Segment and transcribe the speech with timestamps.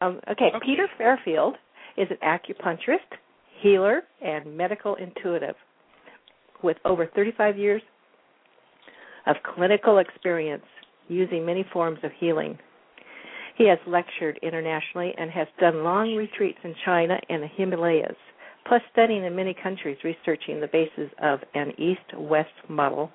[0.00, 0.64] Um, okay, Okay.
[0.64, 1.56] Peter Fairfield
[1.96, 3.18] is an acupuncturist,
[3.60, 5.56] healer, and medical intuitive
[6.62, 7.82] with over 35 years
[9.26, 10.64] of clinical experience
[11.08, 12.58] using many forms of healing.
[13.56, 18.16] He has lectured internationally and has done long retreats in China and the Himalayas,
[18.66, 23.10] plus studying in many countries researching the basis of an east west model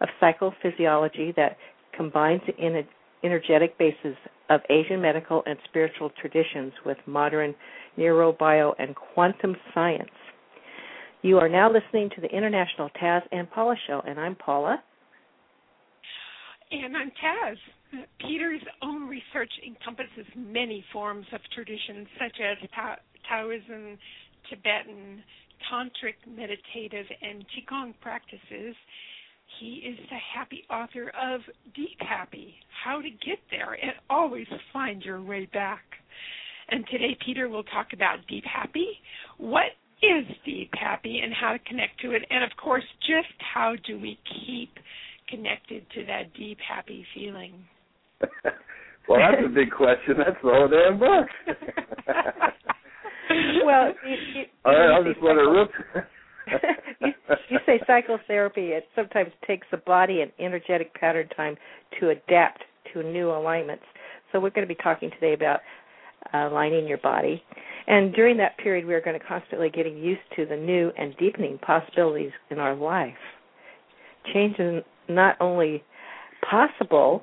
[0.00, 1.56] of psychophysiology that
[1.96, 2.56] combines the
[3.24, 4.16] energetic basis
[4.50, 7.54] of Asian medical and spiritual traditions with modern
[7.98, 10.10] neurobio and quantum science.
[11.22, 14.82] You are now listening to the International Taz and Paula Show, and I'm Paula.
[16.70, 17.56] And I'm Taz.
[18.18, 22.58] Peter's own research encompasses many forms of traditions such as
[23.28, 23.96] Taoism,
[24.50, 25.22] Tibetan,
[25.70, 28.74] Tantric meditative, and Qigong practices.
[29.60, 31.40] He is the happy author of
[31.74, 32.54] Deep Happy
[32.84, 35.82] How to Get There and Always Find Your Way Back.
[36.68, 38.88] And today, Peter will talk about Deep Happy.
[39.38, 42.22] What is Deep Happy and how to connect to it?
[42.30, 44.70] And of course, just how do we keep
[45.28, 47.52] connected to that deep, happy feeling?
[49.08, 50.14] well, that's a big question.
[50.18, 51.28] That's the whole damn book.
[53.64, 55.70] well, you, you, all right, I'll just let it rip.
[57.00, 57.12] you,
[57.50, 58.68] you say psychotherapy.
[58.68, 61.56] It sometimes takes the body an energetic pattern time
[62.00, 63.84] to adapt to new alignments.
[64.32, 65.60] So we're going to be talking today about
[66.32, 67.42] uh, aligning your body.
[67.86, 71.14] And during that period, we are going to constantly getting used to the new and
[71.18, 73.14] deepening possibilities in our life.
[74.32, 75.82] Change is not only
[76.48, 77.22] possible,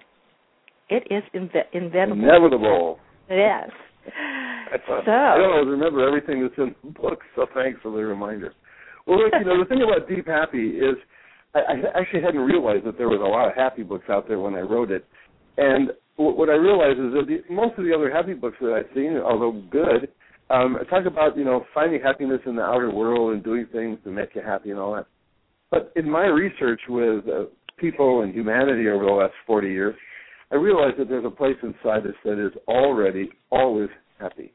[0.89, 2.23] it is inve- inventable.
[2.23, 2.99] Inevitable.
[3.29, 3.69] Yes.
[4.87, 8.53] So I don't always remember everything that's in the book, so thanks for the reminder.
[9.07, 10.95] Well, look, you know, the thing about Deep Happy is
[11.53, 14.39] I, I actually hadn't realized that there was a lot of happy books out there
[14.39, 15.05] when I wrote it.
[15.57, 18.73] And w- what I realized is that the, most of the other happy books that
[18.73, 20.09] I've seen, although good,
[20.49, 24.11] um, talk about, you know, finding happiness in the outer world and doing things to
[24.11, 25.07] make you happy and all that.
[25.69, 27.45] But in my research with uh,
[27.77, 29.95] people and humanity over the last 40 years,
[30.51, 33.89] I realized that there's a place inside us that is already always
[34.19, 34.53] happy.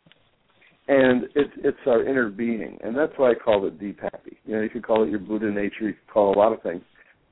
[0.89, 4.39] And it's it's our inner being, and that's why I call it deep happy.
[4.45, 6.63] You know, you could call it your Buddha nature, you could call a lot of
[6.63, 6.83] things,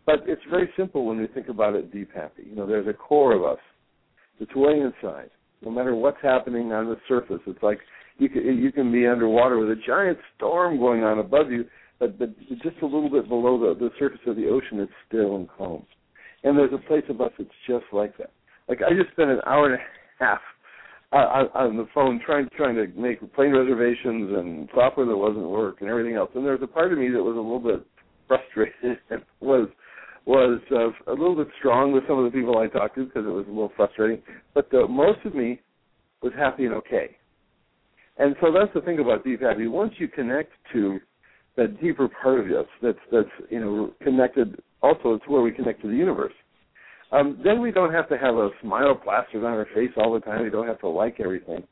[0.07, 1.93] but it's very simple when we think about it.
[1.93, 2.43] Deep happy.
[2.49, 3.63] You know, there's a core of us
[4.41, 5.31] that's way inside.
[5.63, 7.79] No matter what's happening on the surface, it's like
[8.19, 11.65] you can you can be underwater with a giant storm going on above you,
[12.01, 15.37] but but just a little bit below the the surface of the ocean, it's still
[15.37, 15.85] and calm.
[16.43, 18.33] And there's a place of us that's just like that.
[18.69, 20.41] Like I just spent an hour and a half
[21.15, 25.89] on, the phone trying trying to make plane reservations and software that wasn't work and
[25.89, 26.31] everything else.
[26.35, 27.87] And there was a part of me that was a little bit
[28.27, 29.69] frustrated and was
[30.27, 33.27] was uh, a little bit strong with some of the people I talked to because
[33.27, 34.23] it was a little frustrating.
[34.55, 35.61] But the, most of me
[36.23, 37.17] was happy and okay.
[38.17, 39.67] And so that's the thing about deep happy.
[39.67, 40.99] Once you connect to
[41.57, 44.61] that deeper part of us, that's that's you know connected.
[44.83, 46.33] Also, it's where we connect to the universe
[47.13, 50.21] um, then we don't have to have a smile plastered on our face all the
[50.21, 50.43] time.
[50.43, 51.63] We don't have to like everything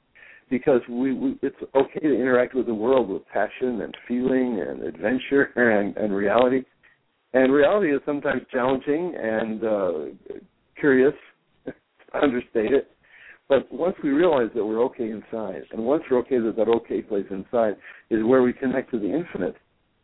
[0.50, 4.82] because we, we it's okay to interact with the world with passion and feeling and
[4.82, 6.62] adventure and, and reality.
[7.34, 9.92] And reality is sometimes challenging and uh,
[10.78, 11.15] curious,
[12.22, 12.91] understate it.
[13.48, 17.03] But once we realize that we're okay inside, and once we're okay that that okay
[17.03, 17.76] place inside
[18.10, 19.56] is where we connect to the infinite,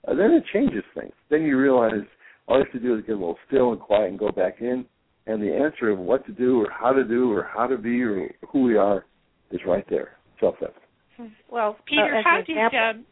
[0.07, 1.13] uh, then it changes things.
[1.31, 2.05] Then you realize
[2.47, 4.61] all you have to do is get a little still and quiet and go back
[4.61, 4.87] in,
[5.29, 8.03] and the answer of what to do or how to do or how to be
[8.03, 9.05] or who we are
[9.51, 11.35] is right there, self-evident.
[11.51, 13.05] Well, Peter, uh, how an did um,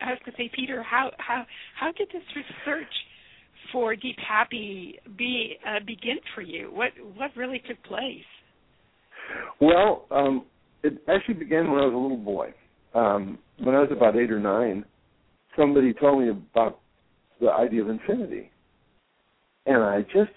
[0.00, 1.44] I was going to say, Peter, how how
[1.78, 2.92] how did this research
[3.72, 6.70] for Deep Happy be uh, begin for you?
[6.72, 8.22] What what really took place?
[9.60, 10.44] Well, um,
[10.82, 12.54] it actually began when I was a little boy.
[12.94, 14.84] Um, when I was about eight or nine,
[15.56, 16.80] somebody told me about
[17.40, 18.50] the idea of infinity,
[19.66, 20.30] and I just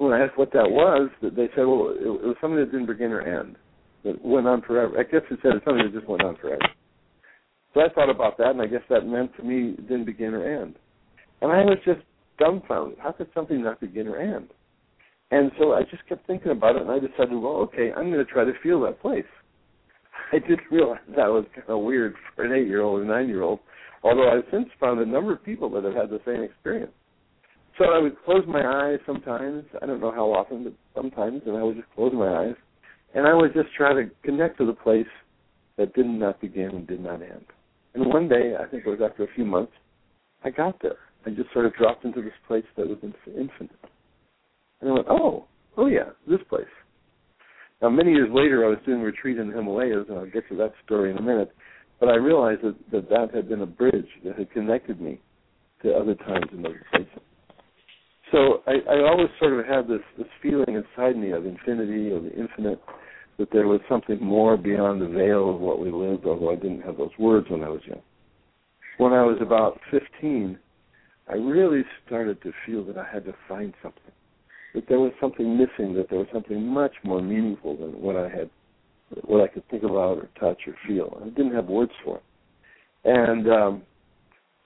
[0.00, 2.86] when I asked what that was, they said, well, it, it was something that didn't
[2.86, 3.56] begin or end,
[4.02, 4.98] that went on forever.
[4.98, 6.64] I guess it said it's something that just went on forever.
[7.74, 10.32] So I thought about that, and I guess that meant to me it didn't begin
[10.32, 10.76] or end.
[11.42, 12.00] And I was just
[12.38, 12.98] dumbfounded.
[12.98, 14.48] How could something not begin or end?
[15.32, 18.24] And so I just kept thinking about it, and I decided, well, okay, I'm going
[18.24, 19.28] to try to feel that place.
[20.32, 23.60] I didn't realize that was kind of weird for an eight-year-old or nine-year-old,
[24.02, 26.92] although I've since found a number of people that have had the same experience.
[27.80, 29.64] So I would close my eyes sometimes.
[29.80, 32.54] I don't know how often, but sometimes, and I would just close my eyes,
[33.14, 35.06] and I would just try to connect to the place
[35.78, 37.46] that did not begin and did not end.
[37.94, 39.72] And one day, I think it was after a few months,
[40.44, 40.98] I got there.
[41.24, 43.70] I just sort of dropped into this place that was infinite.
[44.82, 45.46] And I went, oh,
[45.78, 46.64] oh yeah, this place.
[47.80, 50.46] Now, many years later, I was doing a retreat in the Himalayas, and I'll get
[50.50, 51.50] to that story in a minute.
[51.98, 55.18] But I realized that that, that had been a bridge that had connected me
[55.82, 57.22] to other times and other places.
[58.32, 62.22] So I, I always sort of had this this feeling inside me of infinity, of
[62.24, 62.80] the infinite,
[63.38, 66.82] that there was something more beyond the veil of what we lived, although I didn't
[66.82, 68.02] have those words when I was young.
[68.98, 70.58] When I was about 15,
[71.28, 74.12] I really started to feel that I had to find something,
[74.74, 78.28] that there was something missing, that there was something much more meaningful than what I
[78.28, 78.50] had,
[79.24, 81.18] what I could think about or touch or feel.
[81.24, 82.22] I didn't have words for it,
[83.04, 83.82] and um,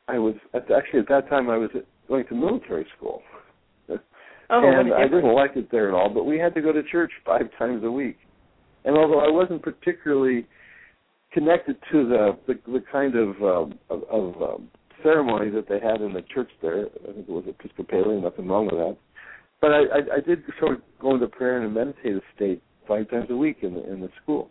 [0.09, 3.23] I was at, actually at that time I was at, going to military school.
[4.51, 6.83] Oh, and I didn't like it there at all, but we had to go to
[6.83, 8.19] church five times a week.
[8.85, 10.47] And although I wasn't particularly
[11.33, 14.69] connected to the the, the kind of um, of, of um,
[15.03, 18.67] ceremony that they had in the church there, I think it was Episcopalian, nothing wrong
[18.67, 18.97] with that.
[19.61, 23.09] But I, I, I did sort of go into prayer and a meditative state five
[23.11, 24.51] times a week in the in the school,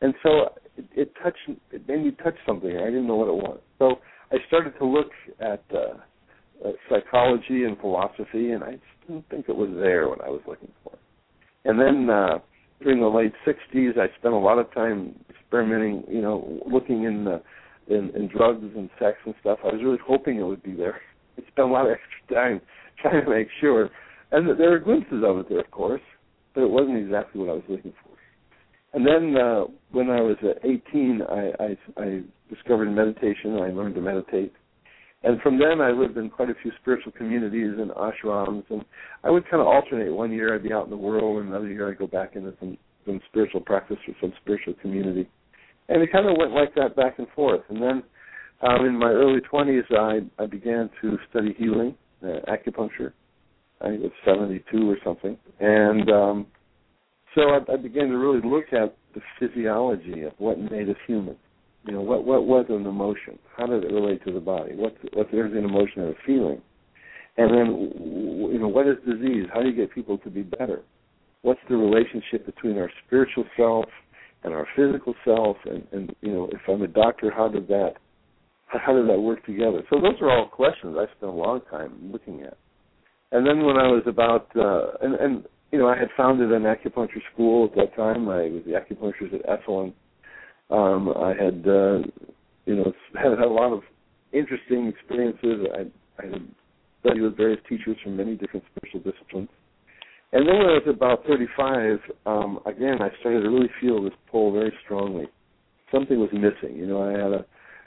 [0.00, 1.38] and so it, it touched,
[1.72, 2.70] it made me touch something.
[2.70, 3.58] I didn't know what it was.
[3.78, 3.96] So
[4.30, 5.10] I started to look
[5.40, 5.94] at uh,
[6.88, 10.70] psychology and philosophy, and I just didn't think it was there when I was looking
[10.82, 10.98] for it.
[11.64, 12.38] And then uh,
[12.82, 17.24] during the late '60s, I spent a lot of time experimenting, you know, looking in
[17.24, 17.42] the
[17.88, 19.58] in, in drugs and sex and stuff.
[19.64, 21.00] I was really hoping it would be there.
[21.38, 22.60] I spent a lot of extra time
[23.00, 23.90] trying to make sure,
[24.30, 26.02] and there were glimpses of it there, of course,
[26.54, 28.12] but it wasn't exactly what I was looking for.
[28.94, 32.20] And then uh, when I was uh, 18, I, I, I
[32.52, 33.54] discovered meditation.
[33.54, 34.52] I learned to meditate,
[35.24, 38.84] and from then, I lived in quite a few spiritual communities and ashrams, and
[39.22, 40.12] I would kind of alternate.
[40.12, 42.52] One year I'd be out in the world, and another year I'd go back into
[42.58, 42.76] some
[43.06, 45.28] some spiritual practice or some spiritual community,
[45.88, 47.62] and it kind of went like that back and forth.
[47.68, 48.02] And then,
[48.62, 53.12] um, in my early 20s, I I began to study healing, uh, acupuncture.
[53.80, 56.46] I think it was 72 or something, and um,
[57.36, 61.36] so I, I began to really look at the physiology of what made us human
[61.86, 63.38] you know, what what was an emotion?
[63.56, 64.72] How did it relate to the body?
[64.74, 66.62] What's what's there's an emotion and a feeling?
[67.36, 67.92] And then,
[68.52, 69.46] you know, what is disease?
[69.52, 70.82] How do you get people to be better?
[71.40, 73.86] What's the relationship between our spiritual self
[74.44, 75.56] and our physical self?
[75.64, 77.94] And, and you know, if I'm a doctor, how did that
[78.66, 79.82] how did that work together?
[79.90, 82.56] So those are all questions I spent a long time looking at.
[83.32, 86.62] And then when I was about uh, and and you know, I had founded an
[86.62, 88.28] acupuncture school at that time.
[88.28, 89.94] I was the acupuncturist at Esalen
[90.72, 91.98] um, I had, uh,
[92.64, 93.82] you know, had, had a lot of
[94.32, 95.66] interesting experiences.
[95.74, 96.42] I, I had
[97.00, 99.48] studied with various teachers from many different spiritual disciplines.
[100.32, 104.14] And then when I was about 35, um, again, I started to really feel this
[104.30, 105.26] pull very strongly.
[105.92, 106.76] Something was missing.
[106.76, 107.44] You know, I had a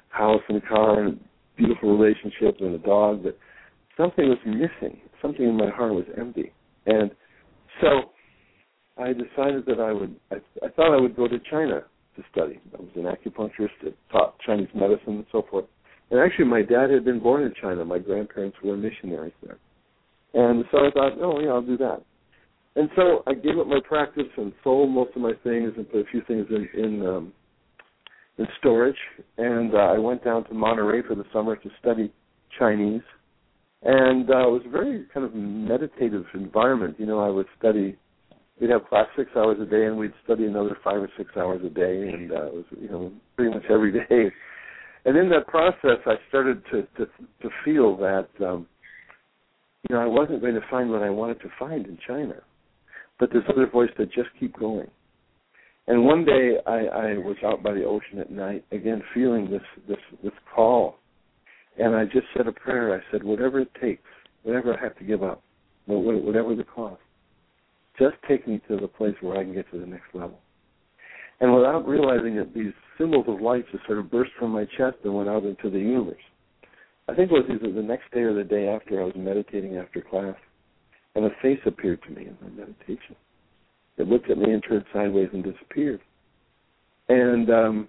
[0.09, 1.19] house and a car and a
[1.57, 3.35] beautiful relationship and a dog, but
[3.97, 4.99] something was missing.
[5.23, 6.51] Something in my heart was empty.
[6.85, 7.09] And
[7.81, 8.11] so
[8.95, 11.81] I decided that I would, I, I thought I would go to China
[12.15, 12.59] to study.
[12.73, 15.65] I was an acupuncturist that taught Chinese medicine and so forth.
[16.12, 17.83] And actually, my dad had been born in China.
[17.83, 19.57] My grandparents were missionaries there.
[20.33, 22.03] And so I thought, oh, yeah, I'll do that.
[22.75, 26.01] And so I gave up my practice and sold most of my things and put
[26.01, 27.33] a few things in in, um,
[28.38, 28.97] in storage.
[29.38, 32.11] And uh, I went down to Monterey for the summer to study
[32.59, 33.01] Chinese.
[33.83, 36.95] And uh, it was a very kind of meditative environment.
[37.00, 37.97] You know, I would study
[38.60, 41.62] we'd have class six hours a day, and we'd study another five or six hours
[41.66, 44.31] a day, and uh, it was you know pretty much every day.
[45.06, 47.06] And in that process, I started to to,
[47.42, 48.68] to feel that um,
[49.90, 52.35] you know I wasn't going to find what I wanted to find in China,
[53.19, 54.88] but this other voice said, just keep going.
[55.88, 59.62] And one day I, I was out by the ocean at night, again feeling this
[59.88, 60.95] this this call,
[61.78, 62.95] and I just said a prayer.
[62.95, 64.02] I said, whatever it takes,
[64.44, 65.44] whatever I have to give up,
[65.85, 67.02] whatever the cost
[67.99, 70.40] just take me to the place where I can get to the next level.
[71.42, 74.97] And without realizing it, these symbols of light just sort of burst from my chest
[75.04, 76.16] and went out into the universe.
[77.07, 79.78] I think it was either the next day or the day after I was meditating
[79.78, 80.35] after class,
[81.14, 83.16] and a face appeared to me in my meditation.
[83.97, 86.02] It looked at me and turned sideways and disappeared.
[87.07, 87.87] And um,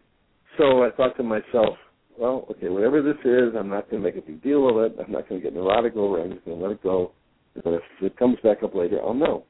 [0.59, 1.77] so I thought to myself,
[2.19, 4.97] well, okay, whatever this is, I'm not going to make a big deal of it.
[4.99, 6.25] I'm not going to get neurotic over it.
[6.25, 7.13] I'm just going to let it go.
[7.63, 9.45] But if it comes back up later, I'll know.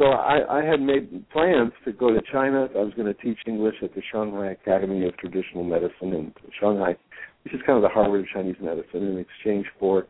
[0.00, 2.68] So I, I had made plans to go to China.
[2.74, 6.96] I was going to teach English at the Shanghai Academy of Traditional Medicine in Shanghai,
[7.44, 10.06] which is kind of the Harvard of Chinese medicine, in exchange for,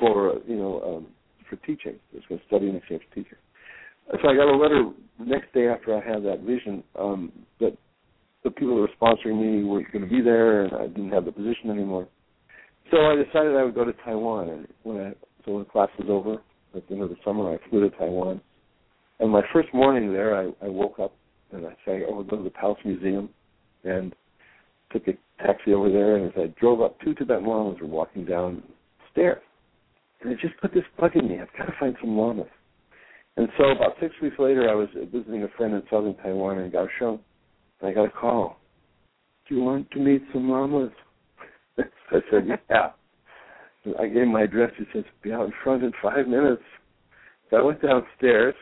[0.00, 1.06] for you know, um,
[1.50, 1.96] for teaching.
[2.14, 3.36] I was going to study in exchange for teaching.
[4.10, 7.76] So I got a letter the next day after I had that vision um, that
[8.42, 11.26] the people that were sponsoring me were going to be there, and I didn't have
[11.26, 12.08] the position anymore.
[12.90, 15.12] So I decided I would go to Taiwan, and when I
[15.44, 16.40] so when class was over
[16.74, 18.40] at the end of the summer, I flew to Taiwan
[19.20, 21.14] and my first morning there, I, I woke up
[21.52, 23.30] and I said, "Oh, go to the Palace Museum,"
[23.84, 24.14] and
[24.92, 26.16] took a taxi over there.
[26.16, 28.62] And as I drove up, two Tibetan lamas were walking down
[29.12, 29.42] stairs,
[30.20, 31.40] and it just put this bug in me.
[31.40, 32.46] I've got to find some lamas.
[33.36, 36.70] And so about six weeks later, I was visiting a friend in southern Taiwan in
[36.70, 37.20] Kaohsiung,
[37.80, 38.58] and I got a call.
[39.48, 40.90] Do you want to meet some lamas?
[41.76, 42.90] so I said, yeah.
[44.00, 44.72] I gave my address.
[44.78, 46.62] He says, be out in front in five minutes.
[47.50, 48.54] So I went downstairs,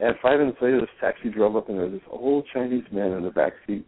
[0.00, 3.12] and five minutes later, this taxi drove up, and there was this old Chinese man
[3.12, 3.86] in the back seat,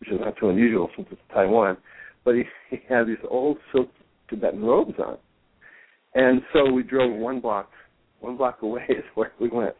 [0.00, 1.76] which is not too unusual since it's Taiwan.
[2.24, 3.88] But he, he had these old silk
[4.28, 5.18] Tibetan robes on.
[6.14, 7.70] And so we drove one block
[8.20, 9.74] one block away is where we went,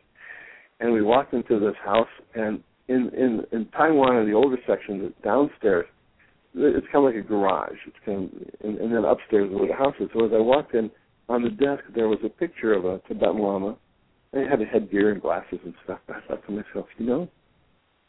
[0.80, 2.08] and we walked into this house.
[2.34, 5.86] And in in in Taiwan, in the older section, downstairs,
[6.54, 7.76] it's kind of like a garage.
[7.86, 8.30] It's kind of,
[8.64, 10.08] and, and then upstairs is where the house is.
[10.12, 10.90] So as I walked in,
[11.28, 13.76] on the desk there was a picture of a Tibetan Lama.
[14.32, 15.98] He had a headgear and glasses and stuff.
[16.08, 17.28] I thought to myself, you know,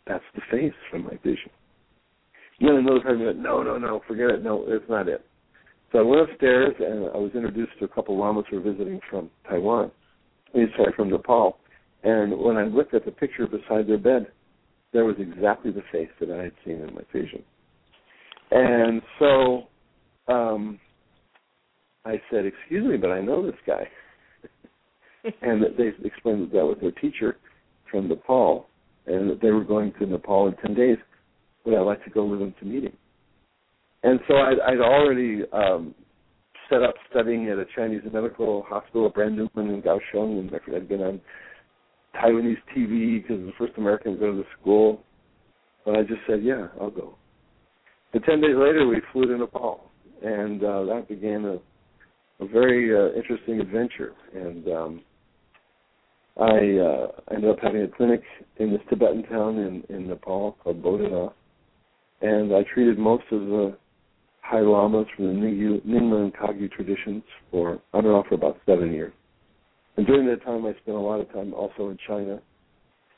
[0.05, 1.51] that's the face from my vision.
[2.59, 4.43] And then another part of me went, no, no, no, forget it.
[4.43, 5.23] No, it's not it.
[5.91, 8.71] So I went upstairs and I was introduced to a couple of lamas who were
[8.71, 9.91] visiting from Taiwan
[10.75, 11.57] sorry, from Nepal.
[12.03, 14.27] And when I looked at the picture beside their bed,
[14.93, 17.43] there was exactly the face that I had seen in my vision.
[18.51, 19.63] And so
[20.27, 20.79] um,
[22.05, 23.87] I said, "Excuse me, but I know this guy."
[25.41, 27.37] and they explained that that was their teacher
[27.89, 28.67] from Nepal,
[29.05, 30.97] and that they were going to Nepal in ten days.
[31.65, 32.93] Would I like to go with them to meet him?
[34.03, 35.93] And so I'd, I'd already um,
[36.69, 40.87] set up studying at a Chinese medical hospital, brand new one in Kaohsiung, and I'd
[40.87, 41.21] been on
[42.15, 45.01] Taiwanese TV because the first American to go to the school.
[45.85, 47.15] But I just said, yeah, I'll go.
[48.13, 49.89] And ten days later, we flew to Nepal,
[50.23, 54.13] and uh, that began a, a very uh, interesting adventure.
[54.33, 55.01] And um,
[56.39, 58.21] I uh, ended up having a clinic
[58.57, 61.33] in this Tibetan town in, in Nepal called Bodhanath,
[62.21, 63.77] and I treated most of the
[64.41, 68.93] high lamas from the Nyingma and Kagyu traditions for on and off for about seven
[68.93, 69.13] years.
[69.97, 72.39] And during that time, I spent a lot of time also in China,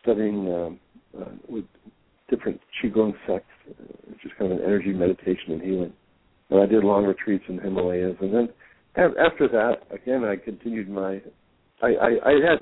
[0.01, 0.79] studying um,
[1.19, 1.65] uh, with
[2.29, 5.93] different qigong sects, uh, which is kind of an energy meditation and healing.
[6.49, 8.49] And I did long retreats in the Himalayas, and then
[8.95, 11.21] after that, again, I continued my.
[11.81, 12.59] I, I, I had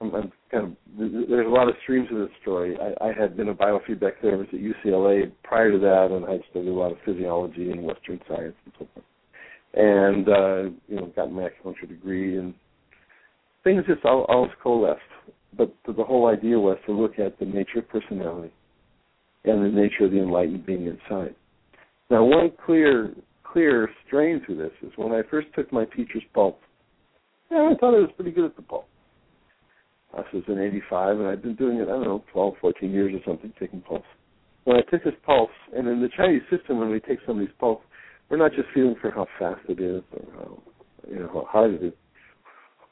[0.00, 2.76] I'm, I'm kind of there's a lot of streams of this story.
[2.80, 6.68] I, I had been a biofeedback therapist at UCLA prior to that, and I studied
[6.68, 9.06] a lot of physiology and Western science and so forth.
[9.74, 12.54] And uh, you know, got my acupuncture degree, and
[13.64, 15.00] things just all, all coalesced.
[15.56, 18.52] But the, the whole idea was to look at the nature of personality
[19.44, 21.34] and the nature of the enlightened being inside.
[22.10, 23.14] Now, one clear
[23.44, 26.54] clear strain to this is when I first took my teacher's pulse.
[27.50, 28.84] Yeah, I thought I was pretty good at the pulse.
[30.16, 33.14] This was in 85, and I'd been doing it, I don't know, 12, 14 years
[33.14, 34.02] or something, taking pulse.
[34.64, 37.80] When I took his pulse, and in the Chinese system, when we take somebody's pulse,
[38.28, 40.62] we're not just feeling for how fast it is or how,
[41.08, 41.92] you know, how hard it is.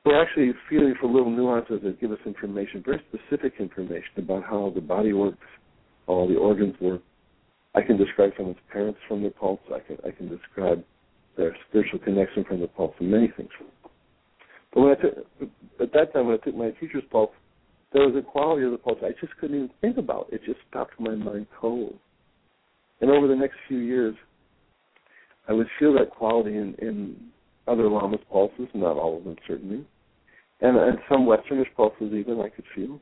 [0.05, 4.73] We're actually feeling for little nuances that give us information, very specific information about how
[4.75, 5.39] the body works,
[6.07, 7.03] how all the organs work.
[7.75, 9.61] I can describe someone's parents from their pulse.
[9.75, 10.83] I can I can describe
[11.37, 13.67] their spiritual connection from the pulse, and many things from
[14.77, 17.31] but when I took, at that time, when I took my teacher's pulse,
[17.95, 20.29] there was a quality of the pulse I just couldn't even think about.
[20.31, 21.95] It just stopped my mind cold.
[23.01, 24.15] And over the next few years,
[25.49, 27.17] I would feel that quality in, in
[27.67, 29.87] other Lama's pulses, not all of them certainly,
[30.61, 33.01] and, and some Westernish pulses even I could feel.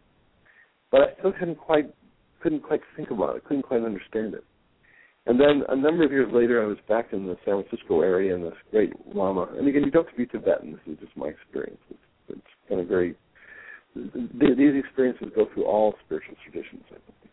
[0.92, 1.92] But I still couldn't quite
[2.40, 4.44] couldn't quite think about it, couldn't quite understand it.
[5.26, 8.34] And then a number of years later, I was back in the San Francisco area,
[8.34, 9.48] and this great lama.
[9.56, 10.72] And again, you don't have to be Tibetan.
[10.72, 11.80] This is just my experience.
[11.90, 13.16] It's, it's kind of very.
[13.94, 17.32] These experiences go through all spiritual traditions, I think.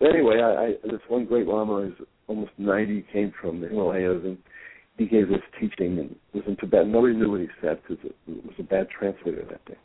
[0.00, 1.92] But anyway, I, I this one great lama is
[2.26, 4.38] almost 90, came from the Himalayas, and
[4.98, 6.90] he gave this teaching, and was in Tibetan.
[6.90, 9.78] Nobody knew what he said because it, it was a bad translator that day.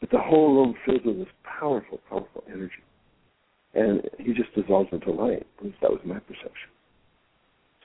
[0.00, 2.82] But the whole room filled with this powerful, powerful energy
[3.74, 5.46] and he just dissolves into light.
[5.58, 6.70] At least that was my perception.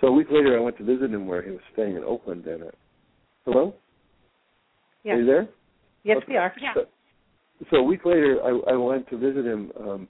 [0.01, 2.46] So a week later, I went to visit him where he was staying in Oakland.
[2.46, 2.72] And uh,
[3.46, 3.74] hello,
[5.04, 5.13] yeah.
[5.13, 5.50] are you there?
[6.04, 6.25] Yes, okay.
[6.34, 6.54] we are.
[6.62, 6.74] Yeah.
[6.74, 6.86] So,
[7.72, 10.08] so a week later, I, I went to visit him um,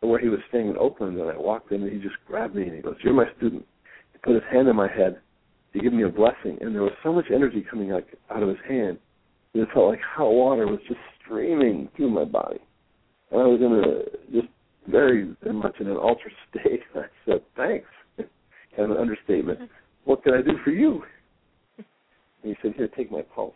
[0.00, 2.62] where he was staying in Oakland, and I walked in, and he just grabbed me
[2.62, 3.66] and he goes, "You're my student."
[4.12, 5.18] He put his hand on my head
[5.72, 8.48] to give me a blessing, and there was so much energy coming out out of
[8.48, 8.98] his hand
[9.52, 12.60] that it felt like hot water was just streaming through my body,
[13.30, 14.48] and I was in a just
[14.90, 16.80] very, very much in an altered state.
[16.94, 17.86] I said, thanks.
[18.18, 19.70] kind of an understatement.
[20.04, 21.02] What can I do for you?
[21.78, 21.86] And
[22.42, 23.54] he said, here, take my pulse.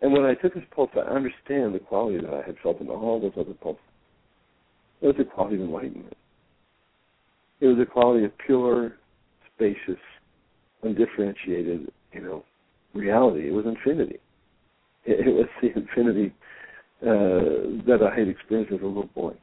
[0.00, 2.88] And when I took his pulse, I understand the quality that I had felt in
[2.88, 3.82] all those other pulses.
[5.00, 6.16] It was a quality of enlightenment.
[7.60, 8.96] It was a quality of pure,
[9.54, 10.00] spacious,
[10.82, 12.44] undifferentiated, you know,
[12.94, 13.48] reality.
[13.48, 14.18] It was infinity.
[15.04, 16.32] It, it was the infinity
[17.02, 19.34] uh, that I had experienced as a little boy.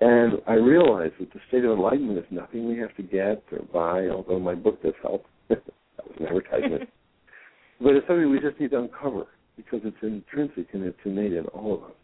[0.00, 3.64] And I realized that the state of enlightenment is nothing we have to get or
[3.72, 5.24] buy, although my book does help.
[5.48, 5.62] that
[5.98, 6.88] was an advertisement.
[7.80, 9.26] but it's something we just need to uncover
[9.56, 11.96] because it's intrinsic and it's innate in all of us.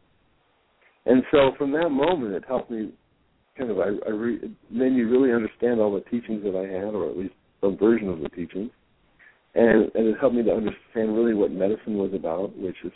[1.06, 2.92] And so from that moment, it helped me
[3.56, 6.66] kind of, I, I re, it made me really understand all the teachings that I
[6.66, 8.70] had, or at least some version of the teachings.
[9.54, 12.92] And, and it helped me to understand really what medicine was about, which is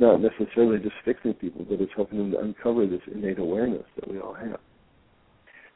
[0.00, 4.10] not necessarily just fixing people, but it's helping them to uncover this innate awareness that
[4.10, 4.58] we all have.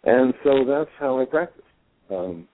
[0.04, 1.62] And so that's how I practice.
[2.10, 2.48] Um,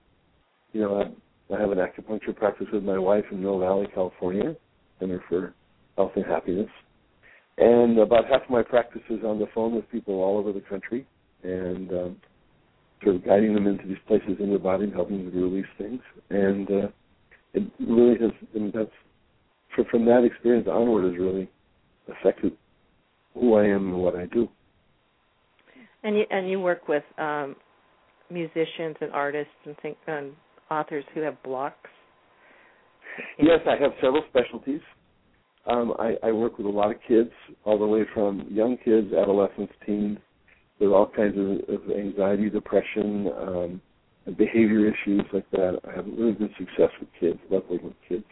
[0.73, 4.55] you know, I, I have an acupuncture practice with my wife in Mill Valley, California,
[4.99, 5.55] Center for
[5.97, 6.69] Health and Happiness.
[7.59, 10.61] And about half of my practice is on the phone with people all over the
[10.61, 11.07] country,
[11.43, 12.17] and um,
[13.03, 15.67] sort of guiding them into these places in their body and helping them to release
[15.77, 16.01] things.
[16.31, 16.89] And uh,
[17.55, 18.91] it really has, mean, that's
[19.91, 21.49] from that experience onward has really
[22.09, 22.53] affected
[23.35, 24.49] who I am and what I do.
[26.03, 27.57] And you and you work with um,
[28.31, 30.33] musicians and artists and think and
[30.71, 31.91] authors who have blocks.
[33.39, 34.81] Yes, I have several specialties.
[35.67, 37.31] Um, I, I work with a lot of kids,
[37.65, 40.19] all the way from young kids, adolescents, teens,
[40.79, 43.81] with all kinds of, of anxiety, depression, um,
[44.27, 45.79] and behavior issues like that.
[45.87, 48.25] I have really good success with kids, luckily with kids.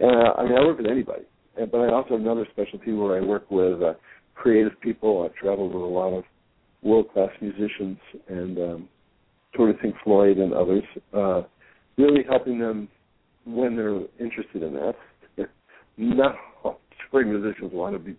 [0.00, 1.24] And uh, I mean, I work with anybody,
[1.56, 3.94] but I also have another specialty where I work with uh,
[4.34, 5.24] creative people.
[5.24, 6.24] I've traveled with a lot of
[6.82, 7.98] world-class musicians
[8.28, 8.88] and um,
[9.58, 10.82] of Pink Floyd and others,
[11.14, 11.42] uh,
[11.96, 12.88] really helping them
[13.46, 14.94] when they're interested in that.
[15.96, 18.16] Not all touring musicians want to be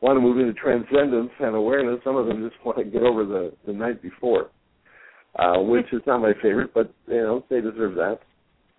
[0.00, 2.00] want to move into transcendence and awareness.
[2.04, 4.50] Some of them just want to get over the the night before,
[5.38, 8.20] uh, which is not my favorite, but you know they deserve that.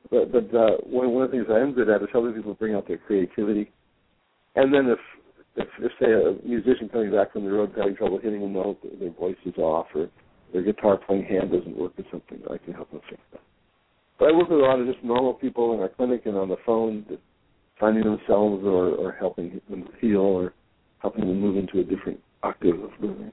[0.10, 2.56] But but uh, one one of the things I am good at is helping people
[2.56, 3.72] bring out their creativity.
[4.56, 5.00] And then if
[5.56, 8.80] if, if say a musician coming back from the road having trouble hitting a note,
[9.00, 10.10] their voice is off, or
[10.52, 13.42] their guitar playing hand doesn't work, or something, I can help them fix that.
[14.18, 16.50] But I work with a lot of just normal people in our clinic and on
[16.50, 17.06] the phone,
[17.80, 20.54] finding themselves or, or helping them heal or
[21.00, 23.32] helping them move into a different octave of living.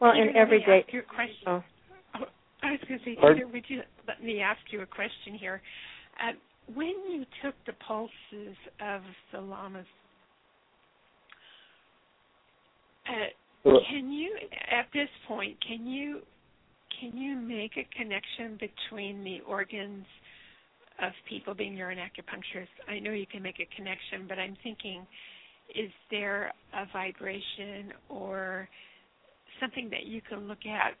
[0.00, 0.84] Well, in everyday.
[0.90, 1.36] Your question.
[1.46, 1.62] Oh.
[2.16, 2.24] oh.
[2.62, 3.38] I was going to say, Pardon?
[3.38, 5.60] Peter, would you let me ask you a question here?
[6.20, 6.32] Uh,
[6.74, 9.86] when you took the pulses of the lamas,
[13.08, 14.36] uh, can you,
[14.70, 16.20] at this point, can you
[17.00, 20.04] can you make a connection between the organs
[21.02, 22.68] of people being you're an acupuncturist?
[22.88, 25.04] I know you can make a connection, but I'm thinking,
[25.74, 28.68] is there a vibration or
[29.60, 30.92] something that you can look at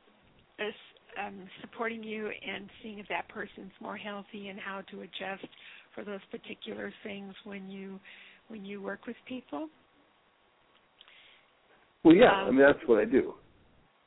[0.58, 0.72] as
[1.20, 5.46] um, supporting you and seeing if that person's more healthy and how to adjust
[5.94, 7.98] for those particular things when you
[8.48, 9.68] when you work with people?
[12.04, 13.34] Well, yeah, Um, I mean that's what I do.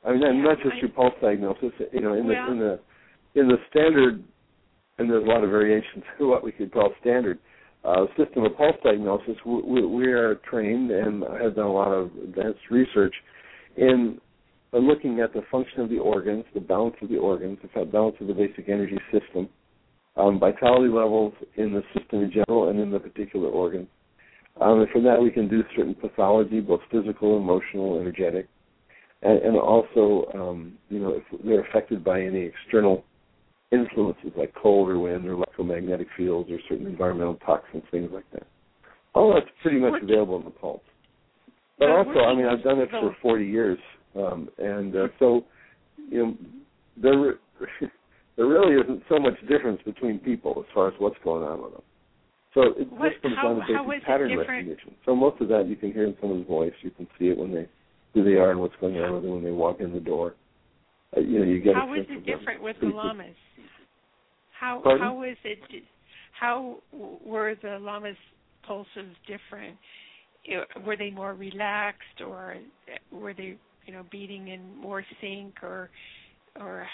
[0.04, 1.72] I mean, yeah, not just I- through pulse diagnosis.
[1.92, 2.80] You know, in the in the
[3.34, 4.22] in the standard,
[4.98, 7.38] and there's a lot of variations to what we could call standard
[7.84, 9.36] uh, system of pulse diagnosis.
[9.44, 13.14] We, we, we are trained and have done a lot of advanced research
[13.76, 14.20] in
[14.76, 18.16] uh, looking at the function of the organs, the balance of the organs, the balance
[18.20, 19.48] of the basic energy system,
[20.16, 23.86] um, vitality levels in the system in general and in the particular organ.
[24.60, 28.48] Um, and from that, we can do certain pathology, both physical, emotional, energetic,
[29.22, 33.04] and, and also, um, you know, if they're affected by any external
[33.72, 38.46] influences like cold or wind or electromagnetic fields or certain environmental toxins, things like that.
[39.14, 40.80] All that's pretty much available in the pulse.
[41.78, 43.78] But also, I mean, I've done it for 40 years,
[44.18, 45.44] um, and uh, so,
[46.10, 46.34] you know,
[47.00, 47.34] there
[48.36, 51.72] there really isn't so much difference between people as far as what's going on with
[51.72, 51.82] them.
[52.54, 54.94] So it What- just comes how- down to basic pattern recognition.
[55.04, 56.72] So most of that you can hear in someone's voice.
[56.82, 57.68] You can see it when they
[58.14, 60.34] who they are and what's going on with them when they walk in the door.
[61.16, 63.04] Uh, you know, you get How sense it different with the pretty quick.
[63.04, 63.36] lamas?
[64.58, 65.02] How Pardon?
[65.02, 65.58] how is it?
[66.32, 68.16] How were the lamas'
[68.66, 69.76] pulses different?
[70.50, 72.56] Uh, Were they more relaxed, or
[73.10, 75.90] were they, you know, beating in more sync, or
[76.60, 76.86] or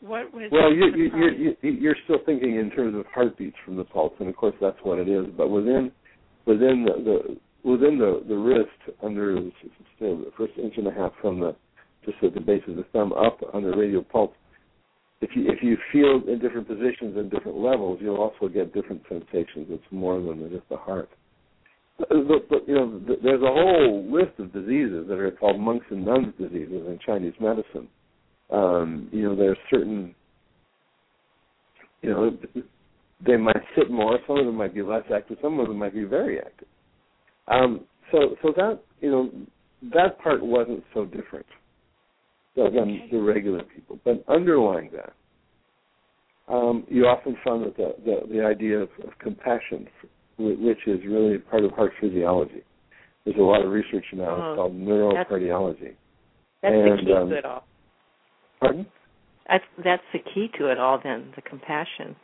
[0.00, 0.50] what was?
[0.50, 1.34] Well, you, you, problem?
[1.38, 4.54] you, you, you're still thinking in terms of heartbeats from the pulse, and of course
[4.60, 5.26] that's what it is.
[5.36, 5.92] But within
[6.46, 9.50] within the, the within the the wrist, under the
[10.00, 11.54] the first inch and a half from the
[12.04, 14.32] just at the base of the thumb up on the radial pulse,
[15.20, 19.02] if you if you feel in different positions and different levels, you'll also get different
[19.08, 19.68] sensations.
[19.70, 21.08] It's more than just the heart.
[22.08, 26.34] But, you know, there's a whole list of diseases that are called monks and nuns
[26.38, 27.88] diseases in Chinese medicine.
[28.50, 30.14] Um, you know, there's certain,
[32.02, 32.36] you know,
[33.24, 34.18] they might sit more.
[34.26, 35.38] Some of them might be less active.
[35.40, 36.68] Some of them might be very active.
[37.48, 39.30] Um, so, so that you know,
[39.94, 41.46] that part wasn't so different
[42.56, 43.98] than the regular people.
[44.04, 45.12] But underlying that,
[46.52, 49.88] um, you often found that the, the, the idea of, of compassion,
[50.38, 52.62] which is really part of heart physiology.
[53.24, 55.94] There's a lot of research now oh, called neurocardiology.
[56.62, 57.64] That's, that's and, the key um, to it all.
[58.60, 58.86] Pardon?
[59.48, 61.00] That's that's the key to it all.
[61.02, 62.16] Then the compassion.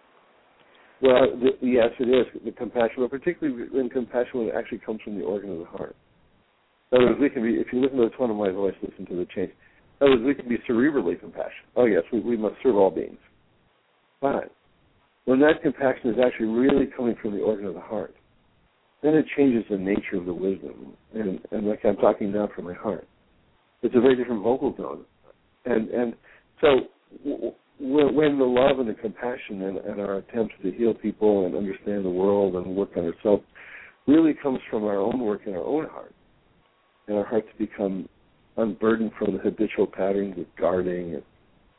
[1.01, 5.01] Well, the, yes, it is the compassion, but particularly when compassion when it actually comes
[5.05, 5.95] from the organ of the heart.
[6.91, 7.55] In other words, we can be.
[7.61, 9.53] If you listen to the tone of my voice, listen to the change.
[10.01, 11.71] In other words, we can be cerebrally compassionate.
[11.77, 13.19] Oh yes, we, we must serve all beings.
[14.21, 14.53] But
[15.29, 18.15] when that compassion is actually really coming from the organ of the heart,
[19.03, 20.95] then it changes the nature of the wisdom.
[21.13, 23.07] And, and like I'm talking now from my heart,
[23.83, 25.05] it's a very different vocal tone.
[25.67, 26.15] And and
[26.63, 26.69] so
[27.79, 32.07] when the love and the compassion and, and our attempts to heal people and understand
[32.07, 33.45] the world and work on ourselves
[34.07, 36.15] really comes from our own work in our own heart,
[37.07, 38.09] and our hearts become
[38.57, 41.23] unburdened from the habitual patterns of guarding and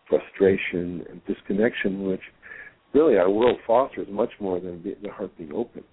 [0.08, 2.22] frustration and disconnection, which
[2.94, 5.84] really our world fosters much more than the heart being open.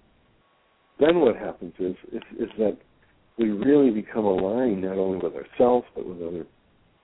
[0.99, 2.77] Then what happens is, is, is that
[3.37, 6.45] we really become aligned not only with ourselves but with other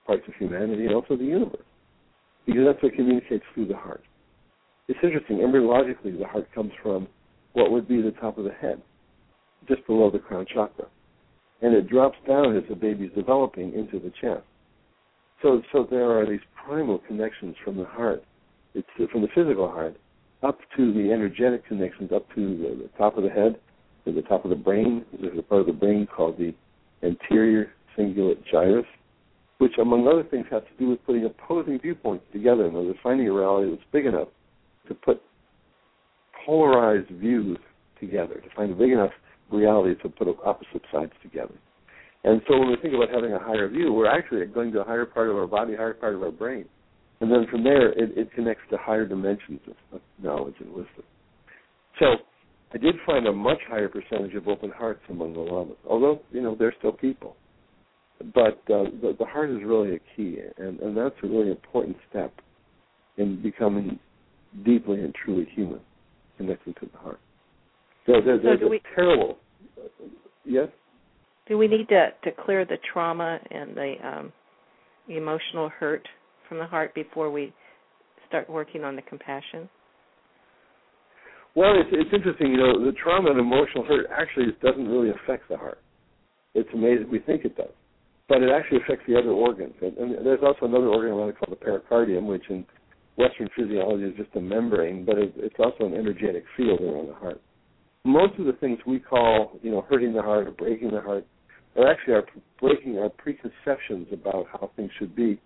[0.06, 1.64] parts of humanity and also the universe,
[2.46, 4.02] because that's what communicates through the heart.
[4.88, 5.38] It's interesting.
[5.38, 7.08] Embryologically, the heart comes from
[7.54, 8.82] what would be the top of the head,
[9.66, 10.86] just below the crown chakra,
[11.62, 14.44] and it drops down as the baby's developing into the chest.
[15.40, 18.24] So, so there are these primal connections from the heart,
[18.74, 19.96] it's from the physical heart,
[20.42, 23.58] up to the energetic connections, up to the, the top of the head,
[24.04, 25.04] to the top of the brain.
[25.20, 26.54] There's a part of the brain called the
[27.02, 28.84] anterior cingulate gyrus,
[29.58, 32.66] which, among other things, has to do with putting opposing viewpoints together.
[32.66, 34.28] In other words, finding a reality that's big enough
[34.88, 35.22] to put
[36.44, 37.58] polarized views
[38.00, 39.12] together, to find a big enough
[39.50, 41.54] reality to put opposite sides together.
[42.24, 44.84] And so when we think about having a higher view, we're actually going to a
[44.84, 46.64] higher part of our body, higher part of our brain.
[47.24, 49.58] And then from there, it, it connects to higher dimensions
[49.94, 51.04] of, knowledge and wisdom.
[51.98, 52.16] So
[52.74, 56.42] I did find a much higher percentage of open hearts among the lamas, although, you
[56.42, 57.34] know, they're still people.
[58.34, 61.96] But uh, the, the heart is really a key, and, and that's a really important
[62.10, 62.30] step
[63.16, 63.98] in becoming
[64.62, 65.80] deeply and truly human,
[66.36, 67.20] connecting to the heart.
[68.04, 69.38] So there, there's so a we, terrible.
[70.44, 70.68] Yes.
[71.48, 74.32] Do we need to to clear the trauma and the um,
[75.08, 76.06] emotional hurt
[76.48, 77.52] from the heart before we
[78.28, 79.68] start working on the compassion?
[81.54, 82.50] Well, it's it's interesting.
[82.50, 85.78] You know, the trauma and emotional hurt actually doesn't really affect the heart.
[86.54, 87.08] It's amazing.
[87.10, 87.70] We think it does,
[88.28, 89.74] but it actually affects the other organs.
[89.80, 92.64] And, and there's also another organ around it called the pericardium, which in
[93.16, 97.14] Western physiology is just a membrane, but it, it's also an energetic field around the
[97.14, 97.40] heart.
[98.04, 101.24] Most of the things we call, you know, hurting the heart or breaking the heart,
[101.76, 102.24] are actually our
[102.60, 105.40] breaking our preconceptions about how things should be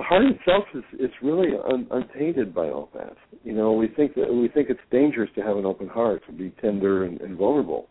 [0.00, 3.16] the heart itself is is really un, untainted by all that.
[3.44, 6.32] You know, we think that we think it's dangerous to have an open heart, to
[6.32, 7.88] be tender and, and vulnerable.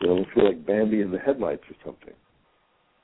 [0.00, 2.14] You know, we feel like Bambi in the headlights or something.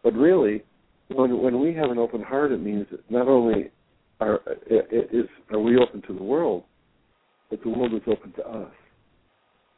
[0.04, 0.62] But really,
[1.08, 3.72] when when we have an open heart, it means that not only
[4.20, 6.62] are is are we open to the world,
[7.50, 8.72] but the world is open to us.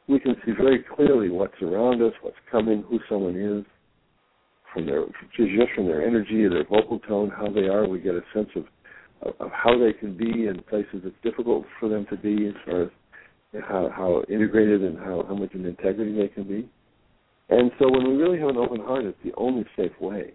[0.07, 3.65] We can see very clearly what's around us, what's coming, who someone is
[4.75, 5.05] from their
[5.37, 7.87] just from their energy, their vocal tone, how they are.
[7.87, 8.65] We get a sense of
[9.39, 12.83] of how they can be in places it's difficult for them to be, as far
[12.83, 12.89] as
[13.67, 16.69] how how integrated and how how much in integrity they can be.
[17.49, 20.33] And so, when we really have an open heart, it's the only safe way.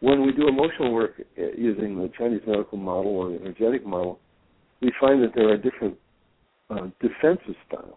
[0.00, 4.20] When we do emotional work uh, using the Chinese medical model or the energetic model,
[4.80, 5.96] we find that there are different
[6.70, 7.96] uh, defensive styles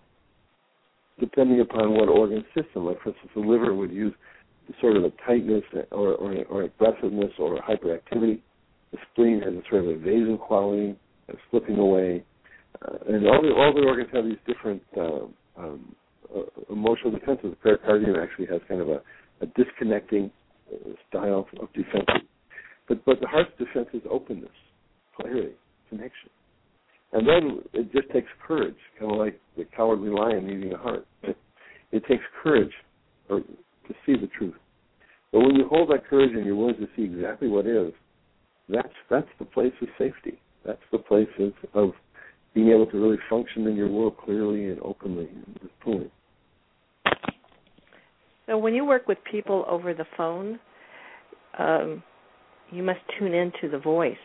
[1.20, 2.86] depending upon what organ system.
[2.86, 4.14] Like, for instance, the liver would use
[4.82, 8.42] sort of a tightness or, or, or aggressiveness or hyperactivity.
[8.92, 10.96] The spleen has a sort of evasive quality,
[11.30, 12.24] a slipping away,
[12.82, 15.26] uh, and all the all the organs have these different uh,
[15.58, 15.96] um,
[16.36, 17.54] uh, emotional defenses.
[17.64, 19.02] The pericardium actually has kind of a,
[19.42, 20.32] a disconnecting
[20.72, 22.06] uh, style of defense,
[22.88, 24.50] but but the heart's defense is openness,
[25.16, 25.56] clarity,
[25.90, 26.30] connection,
[27.14, 31.06] and then it just takes courage, kind of like the cowardly lion eating a heart.
[31.24, 31.38] It,
[31.92, 32.72] it takes courage,
[33.30, 33.42] or
[33.88, 34.56] to see the truth.
[35.32, 37.92] But when you hold that courage and you're willing to see exactly what is,
[38.70, 40.40] that's that's the place of safety.
[40.66, 41.92] That's the place of, of
[42.54, 46.12] being able to really function in your world clearly and openly and fully.
[48.48, 50.60] So when you work with people over the phone,
[51.60, 52.04] um,
[52.72, 54.16] you must tune into the voice.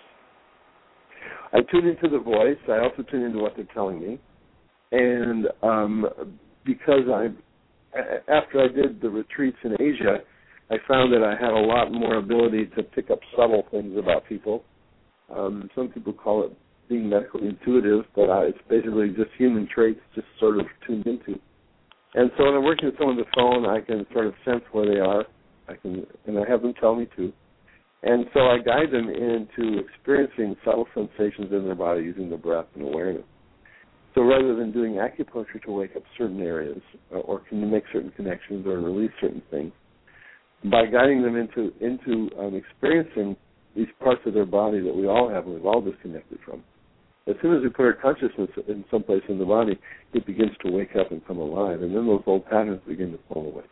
[1.53, 2.57] I tune into the voice.
[2.69, 4.19] I also tune into what they're telling me,
[4.91, 6.07] and um,
[6.65, 7.29] because I,
[8.29, 10.19] after I did the retreats in Asia,
[10.71, 14.27] I found that I had a lot more ability to pick up subtle things about
[14.27, 14.65] people.
[15.35, 16.57] Um, some people call it
[16.89, 21.39] being medically intuitive, but I, it's basically just human traits, just sort of tuned into.
[22.15, 24.63] And so when I'm working with someone on the phone, I can sort of sense
[24.73, 25.25] where they are.
[25.69, 27.33] I can, and I have them tell me to.
[28.03, 32.67] And so I guide them into experiencing subtle sensations in their body using the breath
[32.75, 33.25] and awareness.
[34.15, 36.81] So rather than doing acupuncture to wake up certain areas
[37.13, 39.73] uh, or can make certain connections or release certain things,
[40.71, 43.37] by guiding them into into um, experiencing
[43.75, 46.63] these parts of their body that we all have and we've all disconnected from.
[47.27, 49.79] As soon as we put our consciousness in some place in the body,
[50.13, 53.19] it begins to wake up and come alive, and then those old patterns begin to
[53.29, 53.65] fall away.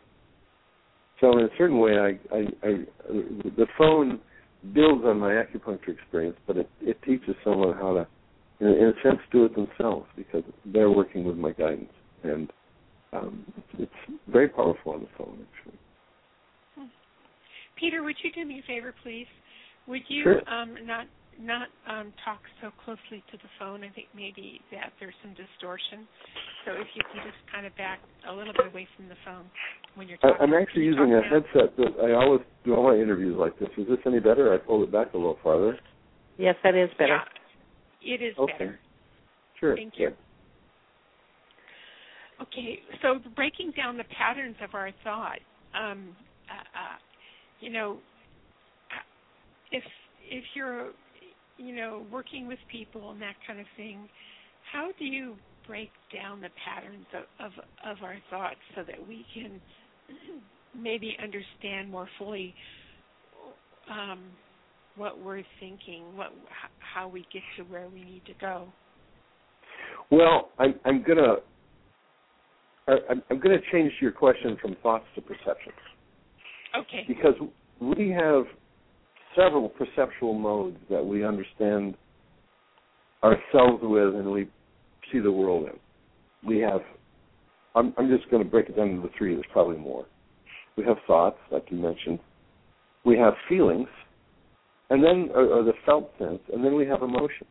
[1.19, 2.85] So in a certain way, I, I, I
[3.57, 4.19] the phone
[4.73, 8.07] builds on my acupuncture experience, but it, it teaches someone how to,
[8.61, 11.91] in, in a sense, do it themselves because they're working with my guidance,
[12.23, 12.51] and
[13.11, 15.77] um, it's, it's very powerful on the phone actually.
[17.81, 19.25] Peter, would you do me a favor, please?
[19.87, 20.49] Would you sure.
[20.49, 21.07] um, not
[21.41, 23.83] not um, talk so closely to the phone?
[23.83, 26.05] I think maybe that there's some distortion.
[26.65, 27.97] So if you could just kind of back
[28.29, 29.49] a little bit away from the phone
[29.95, 30.37] when you're talking.
[30.39, 33.69] I'm actually using a headset that I always do all my interviews like this.
[33.77, 34.53] Is this any better?
[34.53, 35.79] I pulled it back a little farther.
[36.37, 37.17] Yes, that is better.
[37.17, 37.40] Yeah,
[38.03, 38.51] it is okay.
[38.53, 38.79] better.
[39.59, 39.75] Sure.
[39.75, 40.11] Thank you.
[42.41, 45.39] Okay, so breaking down the patterns of our thought,
[45.79, 46.15] um,
[46.49, 46.97] uh, uh,
[47.59, 47.97] you know,
[49.71, 49.83] if
[50.29, 50.89] if you're,
[51.57, 54.09] you know, working with people and that kind of thing,
[54.71, 55.35] how do you
[55.67, 57.51] break down the patterns of of,
[57.85, 59.61] of our thoughts so that we can
[60.81, 62.55] maybe understand more fully
[63.89, 64.19] um,
[64.95, 66.33] what we're thinking, what
[66.79, 68.67] how we get to where we need to go?
[70.09, 71.35] Well, I'm, I'm gonna
[72.87, 75.75] I'm, I'm gonna change your question from thoughts to perceptions.
[76.77, 77.03] Okay.
[77.07, 77.35] Because
[77.79, 78.43] we have
[79.35, 81.95] several perceptual modes that we understand
[83.23, 84.49] ourselves with and we
[85.11, 86.47] see the world in.
[86.47, 86.81] We have,
[87.75, 90.05] I'm, I'm just going to break it down into three, there's probably more.
[90.77, 92.19] We have thoughts, like you mentioned.
[93.05, 93.87] We have feelings,
[94.91, 97.47] and then, or, or the felt sense, and then we have emotion.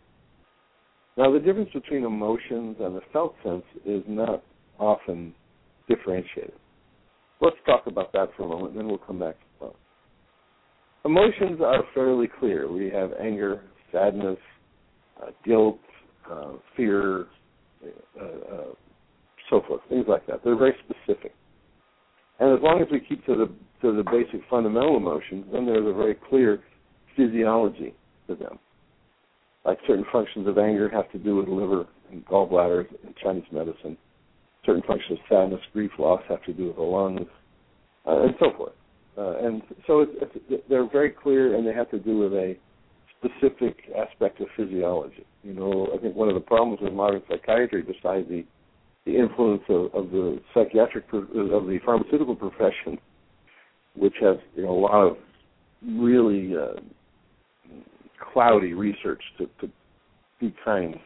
[1.17, 4.43] Now, the difference between emotions and the felt sense is not
[4.79, 5.35] often
[5.89, 6.53] differentiated.
[7.41, 9.79] Let's talk about that for a moment, and then we'll come back to thoughts.
[11.07, 12.71] Emotions are fairly clear.
[12.71, 14.39] We have anger, sadness,
[15.23, 15.81] uh, guilt,
[16.31, 17.27] uh, fear,
[17.83, 18.65] uh, uh,
[19.49, 20.45] so forth, things like that.
[20.45, 21.33] They're very specific.
[22.39, 23.47] And as long as we keep to the
[23.81, 26.61] to the basic fundamental emotions, then there's a very clear
[27.21, 27.95] physiology
[28.29, 28.59] to them.
[29.65, 33.97] Like certain functions of anger have to do with liver and gallbladder in Chinese medicine.
[34.65, 37.29] Certain functions of sadness, grief, loss have to do with the lungs,
[38.07, 38.73] uh, and so forth.
[39.19, 40.13] Uh, and so it's,
[40.49, 42.57] it's, they're very clear, and they have to do with a
[43.19, 45.27] specific aspect of physiology.
[45.43, 48.45] You know, I think one of the problems with modern psychiatry, besides the
[49.07, 52.99] the influence of, of the psychiatric of the pharmaceutical profession,
[53.97, 55.17] which has you know a lot of
[55.83, 56.81] really uh,
[58.33, 59.73] cloudy research to, to
[60.41, 60.97] be kind,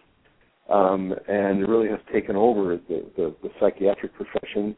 [0.71, 4.77] um, and it really has taken over the, the, the psychiatric profession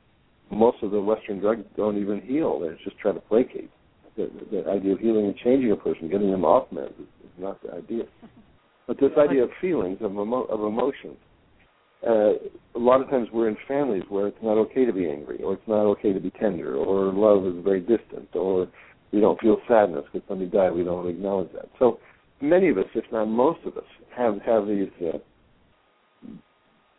[0.50, 2.60] most of the Western drugs don't even heal.
[2.60, 3.70] They're just try to placate.
[4.16, 7.30] The, the idea of healing and changing a person, getting them off meds, is, is
[7.38, 8.04] not the idea.
[8.86, 11.16] But this idea of feelings, of, emo- of emotions,
[12.06, 12.32] uh,
[12.74, 15.54] a lot of times we're in families where it's not okay to be angry, or
[15.54, 18.68] it's not okay to be tender, or love is very distant, or
[19.12, 20.72] we don't feel sadness because somebody died.
[20.72, 21.68] We don't acknowledge that.
[21.78, 21.98] So
[22.40, 23.84] many of us, if not most of us,
[24.16, 25.18] have have these uh,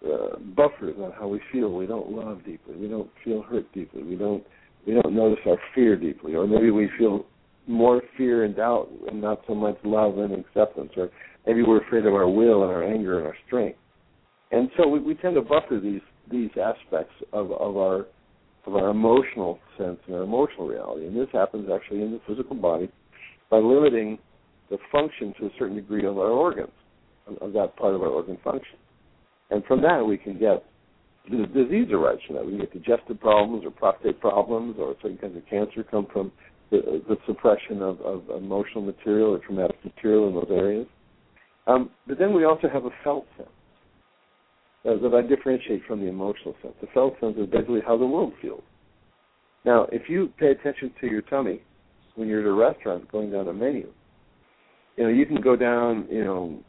[0.07, 1.73] uh, buffers on how we feel.
[1.73, 2.75] We don't love deeply.
[2.75, 4.03] We don't feel hurt deeply.
[4.03, 4.43] We don't
[4.85, 7.25] we don't notice our fear deeply, or maybe we feel
[7.67, 11.09] more fear and doubt and not so much love and acceptance, or
[11.45, 13.77] maybe we're afraid of our will and our anger and our strength.
[14.51, 18.05] And so we, we tend to buffer these these aspects of, of our
[18.65, 21.07] of our emotional sense and our emotional reality.
[21.07, 22.89] And this happens actually in the physical body
[23.49, 24.19] by limiting
[24.69, 26.71] the function to a certain degree of our organs,
[27.41, 28.77] of that part of our organ function.
[29.49, 30.63] And from that, we can get
[31.29, 32.45] the disease that.
[32.45, 36.31] We can get digestive problems or prostate problems or certain kinds of cancer come from
[36.71, 40.87] the, the suppression of, of, emotional material or traumatic material in those areas.
[41.65, 43.49] Um, but then we also have a felt sense
[44.85, 46.73] uh, that I differentiate from the emotional sense.
[46.81, 48.63] The felt sense is basically how the world feels.
[49.65, 51.61] Now, if you pay attention to your tummy
[52.15, 53.87] when you're at a restaurant going down a menu,
[54.97, 56.59] you know you can go down, you know,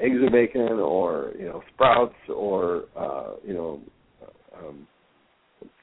[0.00, 3.80] eggs and bacon, or you know, sprouts, or uh, you know,
[4.58, 4.86] um,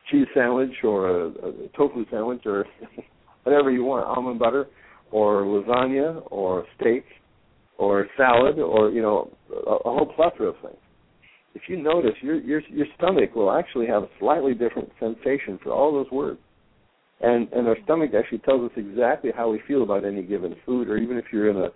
[0.09, 2.65] cheese sandwich, or a, a tofu sandwich, or
[3.43, 4.67] whatever you want, almond butter,
[5.11, 7.05] or lasagna, or steak,
[7.77, 10.75] or salad, or you know, a, a whole plethora of things.
[11.53, 15.71] If you notice, your your your stomach will actually have a slightly different sensation for
[15.71, 16.39] all those words,
[17.21, 20.89] and and our stomach actually tells us exactly how we feel about any given food,
[20.89, 21.69] or even if you're in a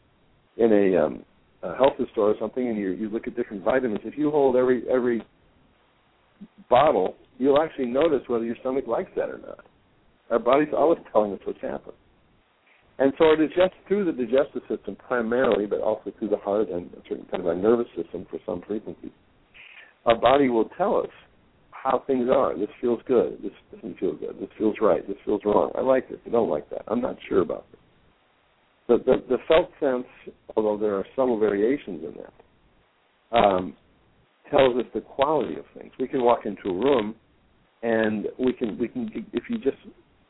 [0.57, 1.25] in a, um,
[1.63, 4.01] a health store or something, and you you look at different vitamins.
[4.03, 5.23] If you hold every every
[6.69, 9.65] bottle, you'll actually notice whether your stomach likes that or not.
[10.29, 11.97] Our body's always telling us what's happened.
[12.97, 16.69] And so it is just through the digestive system primarily, but also through the heart
[16.69, 19.11] and a certain kind of a nervous system for some frequencies
[20.05, 21.09] our body will tell us
[21.71, 22.57] how things are.
[22.57, 23.39] This feels good.
[23.43, 24.35] This doesn't feel good.
[24.39, 25.05] This feels right.
[25.07, 25.71] This feels wrong.
[25.75, 26.19] I like this.
[26.25, 26.83] I don't like that.
[26.87, 27.79] I'm not sure about this.
[28.87, 30.05] The, the, the felt sense,
[30.55, 33.75] although there are subtle variations in that, um,
[34.51, 35.91] tells us the quality of things.
[35.99, 37.15] We can walk into a room,
[37.81, 39.77] and we can we can if you just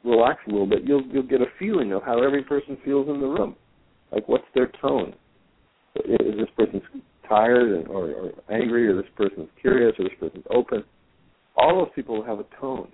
[0.05, 3.19] relax a little bit, you'll you'll get a feeling of how every person feels in
[3.19, 3.55] the room.
[4.11, 5.13] Like what's their tone?
[5.95, 6.83] Is this person's
[7.27, 10.83] tired or, or angry, or this person's curious, or this person's open.
[11.57, 12.89] All those people have a tone.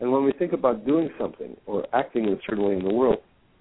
[0.00, 2.92] And when we think about doing something or acting in a certain way in the
[2.92, 3.18] world,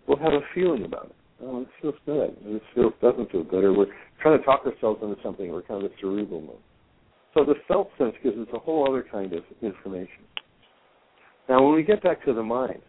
[0.08, 1.16] we'll have a feeling about it.
[1.44, 2.38] Oh, this feels good.
[2.46, 3.64] This feels doesn't feel good.
[3.64, 3.88] Or we're
[4.22, 5.52] trying to talk ourselves into something.
[5.52, 6.58] We're kind of a cerebral mode.
[7.34, 10.26] So the felt sense gives us a whole other kind of information.
[11.50, 12.82] Now, when we get back to the mind,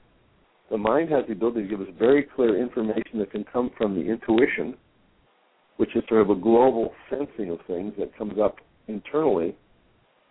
[0.71, 3.95] the mind has the ability to give us very clear information that can come from
[3.95, 4.77] the intuition
[5.77, 8.57] which is sort of a global sensing of things that comes up
[8.89, 9.57] internally.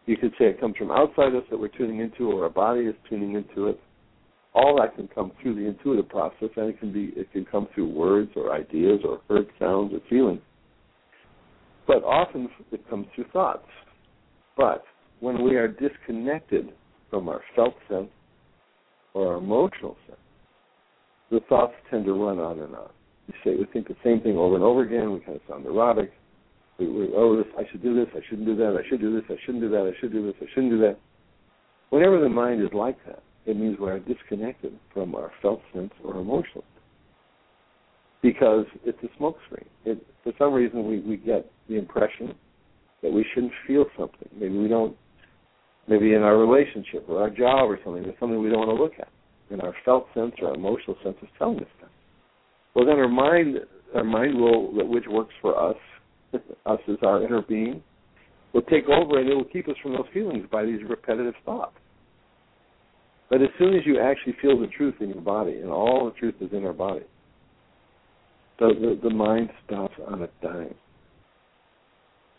[0.05, 2.81] You could say it comes from outside us that we're tuning into, or our body
[2.81, 3.79] is tuning into it.
[4.53, 7.67] All that can come through the intuitive process, and it can be it can come
[7.73, 10.41] through words or ideas or heard sounds or feelings.
[11.87, 13.67] But often it comes through thoughts.
[14.57, 14.83] But
[15.19, 16.73] when we are disconnected
[17.09, 18.09] from our felt sense
[19.13, 20.19] or our emotional sense,
[21.29, 22.89] the thoughts tend to run on and on
[23.31, 25.11] we say we think the same thing over and over again.
[25.13, 26.11] We kind of sound neurotic.
[26.79, 29.13] We, we oh this I should do this, I shouldn't do that, I should do
[29.13, 30.97] this, I shouldn't do that, I should do this, I shouldn't do that.
[31.89, 36.17] Whenever the mind is like that, it means we're disconnected from our felt sense or
[36.17, 36.63] emotional
[38.21, 39.65] because it's a smokescreen.
[39.83, 42.35] It, for some reason, we, we get the impression
[43.01, 44.29] that we shouldn't feel something.
[44.33, 44.95] Maybe we don't.
[45.87, 48.81] Maybe in our relationship or our job or something, there's something we don't want to
[48.81, 49.09] look at.
[49.49, 51.89] And our felt sense or our emotional sense is telling us that
[52.75, 53.57] well then our mind
[53.95, 55.77] our mind will which works for us
[56.65, 57.81] us as our inner being
[58.53, 61.75] will take over and it will keep us from those feelings by these repetitive thoughts
[63.31, 66.19] but as soon as you actually feel the truth in your body and all the
[66.19, 67.05] truth is in our body
[68.59, 70.75] the the, the mind stops on a dime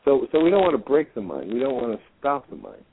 [0.05, 2.57] so so we don't want to break the mind we don't want to stop the
[2.57, 2.85] mind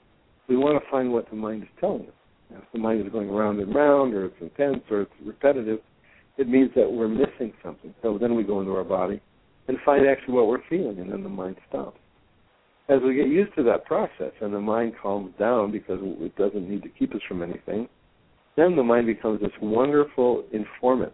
[0.48, 2.14] we want to find what the mind is telling us
[2.52, 5.80] if the mind is going round and round or it's intense or it's repetitive
[6.40, 7.94] it means that we're missing something.
[8.02, 9.22] So then we go into our body
[9.68, 12.00] and find actually what we're feeling, and then the mind stops.
[12.90, 16.70] As we get used to that process and the mind calms down because it doesn't
[16.70, 17.88] need to keep us from anything,
[18.58, 21.14] then the mind becomes this wonderful informant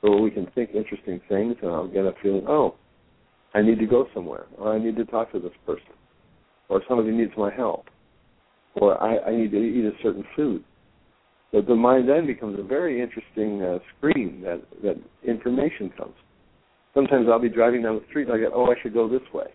[0.00, 2.74] where we can think interesting things and I'll get a feeling, oh,
[3.54, 5.92] I need to go somewhere, or I need to talk to this person,
[6.68, 7.86] or somebody needs my help,
[8.74, 10.64] or I, I need to eat a certain food
[11.52, 14.96] the, the mind then becomes a very interesting uh, screen that that
[15.26, 16.14] information comes.
[16.94, 19.22] Sometimes I'll be driving down the street and I get, oh, I should go this
[19.32, 19.46] way.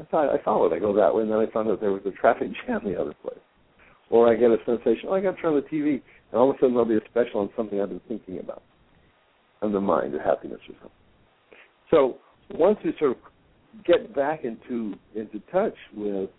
[0.00, 2.02] I thought I followed, I go that way, and then I found out there was
[2.06, 3.38] a traffic jam the other place.
[4.10, 5.92] Or I get a sensation, oh, I got to turn on the TV,
[6.30, 8.62] and all of a sudden there'll be a special on something I've been thinking about,
[9.62, 10.90] on the mind, or happiness or something.
[11.90, 12.18] So
[12.50, 13.16] once we sort of
[13.84, 16.30] get back into into touch with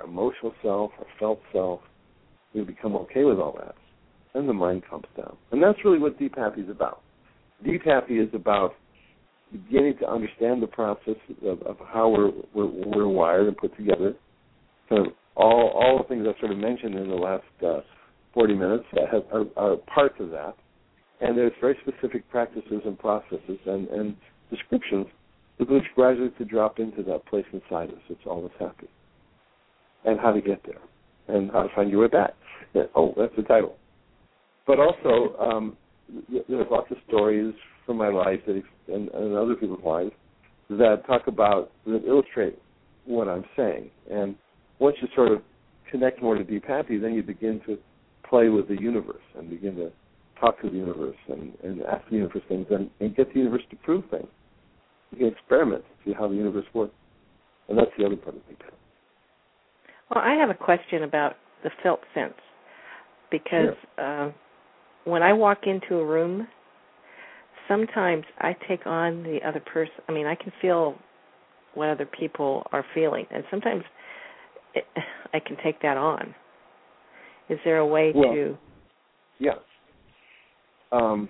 [0.00, 1.80] our emotional self, our felt self,
[2.54, 3.74] we become okay with all that
[4.34, 5.36] and the mind comes down.
[5.52, 7.00] And that's really what Deep Happy is about.
[7.64, 8.74] Deep Happy is about
[9.58, 14.14] beginning to understand the process of, of how we're, we're, we're wired and put together.
[14.88, 17.80] So all all the things I sort of mentioned in the last uh,
[18.34, 20.54] 40 minutes have, are, are parts of that.
[21.20, 24.16] And there's very specific practices and processes and, and
[24.50, 25.06] descriptions
[25.58, 28.00] which gradually to drop into that place inside us.
[28.10, 28.88] It's always happy.
[30.04, 30.80] And how to get there.
[31.28, 32.34] And how to find your way back.
[32.96, 33.76] Oh, that's the title
[34.66, 35.76] but also um,
[36.48, 37.54] there's lots of stories
[37.86, 40.12] from my life that and, and other people's lives
[40.70, 42.58] that talk about that illustrate
[43.06, 43.90] what I'm saying.
[44.10, 44.34] And
[44.78, 45.42] once you sort of
[45.90, 47.78] connect more to deep happy, then you begin to
[48.28, 49.90] play with the universe and begin to
[50.40, 53.62] talk to the universe and, and ask the universe things and, and get the universe
[53.70, 54.26] to prove things.
[55.12, 56.94] You can experiment, see how the universe works.
[57.68, 58.72] And that's the other part of the picture.
[60.10, 62.34] Well, I have a question about the felt sense
[63.30, 64.26] because yeah.
[64.26, 64.32] uh,
[65.04, 66.46] when I walk into a room,
[67.68, 69.94] sometimes I take on the other person.
[70.08, 70.96] I mean, I can feel
[71.74, 73.82] what other people are feeling, and sometimes
[74.74, 74.84] it,
[75.32, 76.34] I can take that on.
[77.48, 78.58] Is there a way well, to?
[79.38, 79.52] Yeah.
[80.92, 81.28] Um,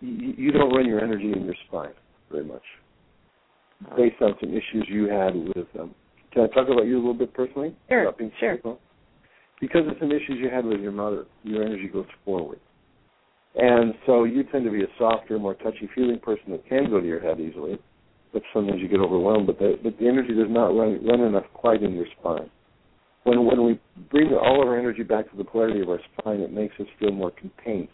[0.00, 1.92] you, you don't run your energy in your spine
[2.30, 2.62] very much,
[3.96, 5.66] based on some issues you had with.
[5.80, 5.94] Um,
[6.32, 7.74] can I talk about you a little bit personally?
[7.88, 8.12] Sure.
[8.38, 8.58] Sure.
[9.60, 12.60] Because of some issues you had with your mother, your energy goes forward.
[13.54, 17.00] And so you tend to be a softer, more touchy feeling person that can go
[17.00, 17.78] to your head easily,
[18.32, 19.46] but sometimes you get overwhelmed.
[19.46, 22.50] But the, but the energy does not run, run enough quite in your spine.
[23.24, 23.80] When when we
[24.10, 26.86] bring all of our energy back to the polarity of our spine, it makes us
[26.98, 27.88] feel more contained.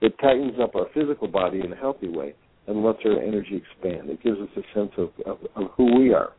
[0.00, 2.34] It tightens up our physical body in a healthy way
[2.66, 4.08] and lets our energy expand.
[4.08, 6.30] It gives us a sense of, of, of who we are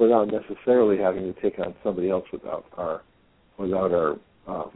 [0.00, 3.02] without necessarily having to take on somebody else without our
[3.58, 4.70] without our um,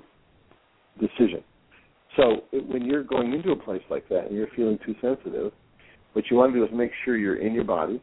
[0.99, 1.43] decision.
[2.17, 5.53] So when you're going into a place like that and you're feeling too sensitive,
[6.13, 8.01] what you want to do is make sure you're in your body.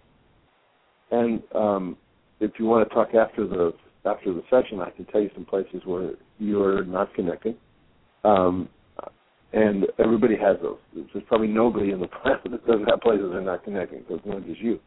[1.12, 1.98] And um,
[2.40, 3.74] if you want to talk after the
[4.06, 7.56] after the session, I can tell you some places where you're not connecting.
[8.24, 8.70] Um,
[9.54, 10.78] and everybody has those.
[10.94, 14.04] There's probably nobody in the planet that doesn't have places they're not connecting.
[14.08, 14.80] So it's not just you.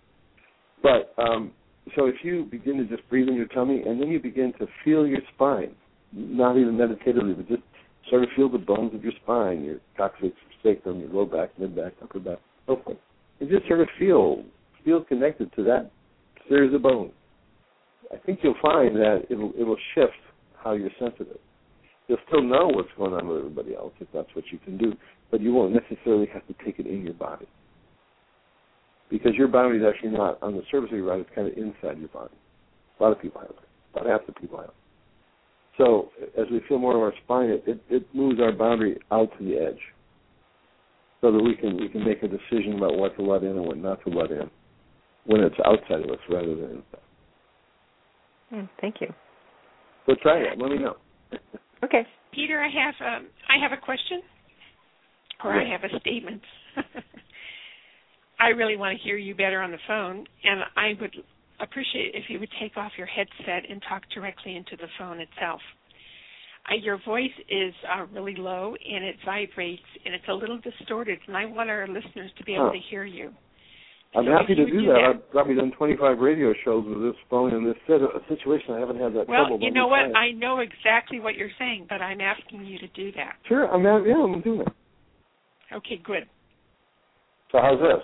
[0.83, 1.53] But um,
[1.97, 4.67] so if you begin to just breathe in your tummy and then you begin to
[4.85, 5.75] feel your spine,
[6.13, 7.63] not even meditatively, but just
[8.11, 11.75] sort of feel the bones of your spine, your coccyx, sacrum, your low back, mid
[11.75, 12.99] back, upper back, so forth.
[13.41, 14.45] And just sort of feel
[14.85, 15.91] feel connected to that
[16.49, 17.13] series of bones.
[18.13, 20.13] I think you'll find that it'll it'll shift
[20.63, 21.39] how you're sensitive.
[22.09, 24.95] You'll still know what's going on with everybody else if that's what you can do,
[25.31, 27.47] but you won't necessarily have to take it in your body.
[29.09, 31.57] Because your boundary is actually not on the surface of your body, it's kind of
[31.57, 32.35] inside your body.
[32.99, 33.57] A lot of people have it.
[33.95, 34.75] About half the people have it.
[35.81, 39.31] So as we feel more of our spine, it, it, it moves our boundary out
[39.39, 39.81] to the edge,
[41.23, 43.65] so that we can we can make a decision about what to let in and
[43.65, 44.51] what not to let in
[45.25, 47.01] when it's outside of us rather than inside.
[48.53, 49.09] Mm, thank you.
[50.05, 50.59] So try it.
[50.59, 50.97] Let me know.
[51.85, 52.03] okay.
[52.35, 54.21] Peter, I have um, I have a question,
[55.43, 56.43] or I have a statement.
[58.39, 61.15] I really want to hear you better on the phone, and I would
[61.63, 65.61] appreciate if you would take off your headset and talk directly into the phone itself.
[66.71, 71.19] Uh, your voice is uh, really low and it vibrates and it's a little distorted,
[71.27, 72.73] and I want our listeners to be able huh.
[72.73, 73.33] to hear you.
[74.15, 74.93] I'm so happy to do, do that.
[74.93, 75.23] that.
[75.23, 77.77] I've probably done 25 radio shows with this phone in this
[78.29, 78.75] situation.
[78.75, 79.59] I haven't had that well, trouble.
[79.59, 80.17] Well, you know what?
[80.17, 83.35] I know exactly what you're saying, but I'm asking you to do that.
[83.47, 84.69] Sure, I'm yeah, I'm doing it.
[85.73, 86.25] Okay, good.
[87.53, 88.03] So how's this?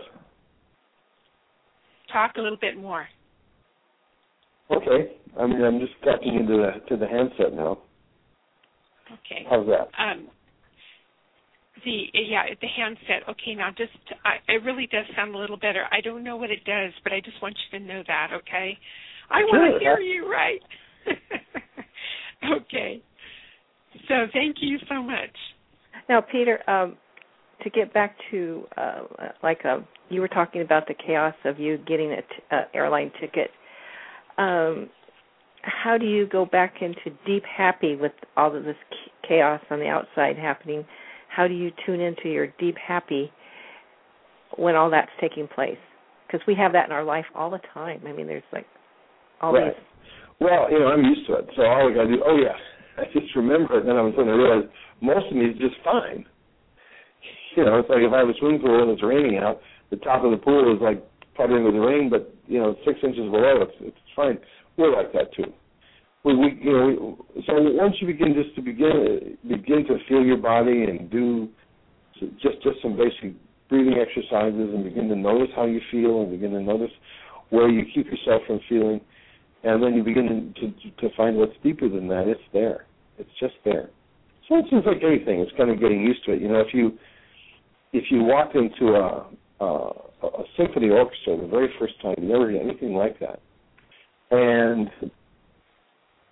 [2.12, 3.06] Talk a little bit more.
[4.70, 5.16] Okay.
[5.38, 7.78] I mean, I'm just tapping into the to the handset now.
[9.12, 9.46] Okay.
[9.48, 9.88] How's that?
[9.98, 10.28] Um,
[11.84, 13.28] the yeah, the handset.
[13.28, 13.92] Okay, now just
[14.24, 15.84] I, it really does sound a little better.
[15.92, 18.30] I don't know what it does, but I just want you to know that.
[18.32, 18.76] Okay.
[19.30, 19.48] I sure.
[19.48, 20.60] want to hear you right.
[22.62, 23.02] okay.
[24.08, 25.30] So thank you so much.
[26.08, 26.96] Now, Peter, um,
[27.62, 29.00] to get back to uh,
[29.42, 33.10] like uh, you were talking about the chaos of you getting an t- uh, airline
[33.20, 33.50] ticket
[34.38, 34.90] um,
[35.62, 38.76] how do you go back into deep happy with all of this
[39.26, 40.84] chaos on the outside happening?
[41.28, 43.32] How do you tune into your deep happy
[44.56, 45.78] when all that's taking place?
[46.26, 48.00] Because we have that in our life all the time.
[48.06, 48.66] I mean, there's like
[49.40, 49.74] all right.
[49.74, 49.82] these.
[50.40, 52.56] Well, you know, I'm used to it, so all I got to do, oh yeah,
[53.02, 53.86] I just remember it.
[53.86, 54.68] Then all of a sudden I realize
[55.00, 56.24] most of me is just fine.
[57.56, 59.96] You know, it's like if I have a swimming pool and it's raining out, the
[59.96, 61.02] top of the pool is like
[61.36, 64.38] puttering with the rain, but you know, six inches below, it's it's fine.
[64.76, 65.52] We're like that too.
[66.24, 70.24] We, we you know, we, so once you begin just to begin begin to feel
[70.24, 71.48] your body and do
[72.20, 73.36] just just some basic
[73.68, 76.92] breathing exercises and begin to notice how you feel and begin to notice
[77.50, 79.00] where you keep yourself from feeling,
[79.64, 82.26] and then you begin to to find what's deeper than that.
[82.26, 82.86] It's there.
[83.18, 83.90] It's just there.
[84.48, 85.40] So it seems like anything.
[85.40, 86.40] It's kind of getting used to it.
[86.40, 86.98] You know, if you
[87.92, 89.26] if you walk into a
[89.60, 93.40] uh, a symphony orchestra the very first time, you never hear anything like that,
[94.30, 94.90] and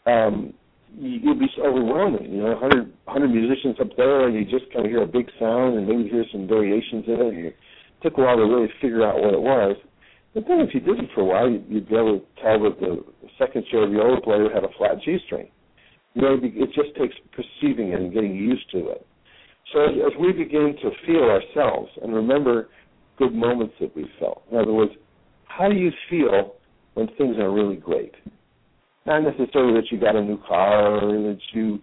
[0.07, 0.55] um,
[0.99, 2.33] you'd be so overwhelming.
[2.33, 5.29] You know, 100, 100 musicians up there, and you just kind of hear a big
[5.39, 7.35] sound, and maybe hear some variations in it.
[7.35, 7.57] And it
[8.03, 9.77] took a while to really figure out what it was.
[10.35, 12.63] But then, if you did it for a while, you'd, you'd be able to tell
[12.65, 13.05] that the
[13.39, 15.49] second chair viola player had a flat G string,
[16.15, 19.07] maybe it just takes perceiving it and getting used to it.
[19.73, 22.69] So as, as we begin to feel ourselves and remember
[23.19, 24.93] good moments that we felt, in other words,
[25.47, 26.55] how do you feel
[26.95, 28.13] when things are really great?
[29.07, 31.79] Not necessarily that you got a new car or that you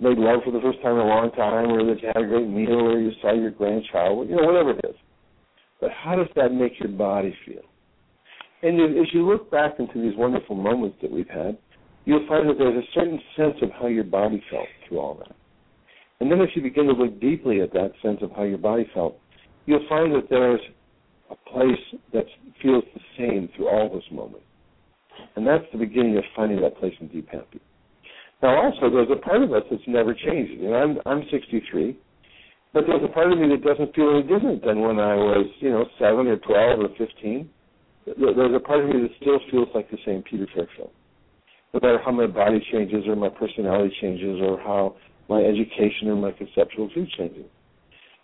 [0.00, 2.26] made love for the first time in a long time or that you had a
[2.26, 4.96] great meal or you saw your grandchild, you know, whatever it is.
[5.80, 7.62] But how does that make your body feel?
[8.62, 11.56] And as you look back into these wonderful moments that we've had,
[12.04, 15.34] you'll find that there's a certain sense of how your body felt through all that.
[16.20, 18.86] And then as you begin to look deeply at that sense of how your body
[18.92, 19.18] felt,
[19.66, 20.60] you'll find that there's
[21.30, 22.24] a place that
[22.62, 24.46] feels the same through all those moments.
[25.36, 27.60] And that's the beginning of finding that place in deep happy.
[28.42, 30.60] Now also there's a part of us that's never changed.
[30.60, 31.98] You know, I'm I'm sixty three,
[32.72, 35.46] but there's a part of me that doesn't feel any different than when I was,
[35.60, 37.50] you know, seven or twelve or fifteen.
[38.06, 40.90] There's a part of me that still feels like the same Peter Fairfield.
[41.74, 44.96] No matter how my body changes or my personality changes or how
[45.28, 47.44] my education or my conceptual view changes.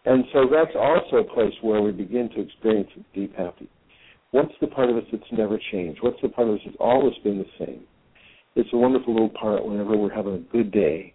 [0.06, 3.68] And so that's also a place where we begin to experience deep happy.
[4.30, 6.00] What's the part of us that's never changed?
[6.02, 7.82] What's the part of us that's always been the same?
[8.54, 11.12] It's a wonderful little part whenever we're having a good day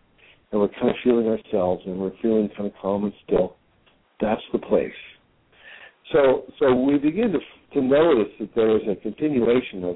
[0.51, 3.55] and we're kind of feeling ourselves and we're feeling kind of calm and still.
[4.19, 4.91] That's the place.
[6.11, 7.39] So, so we begin to
[7.73, 9.95] to notice that there is a continuation of,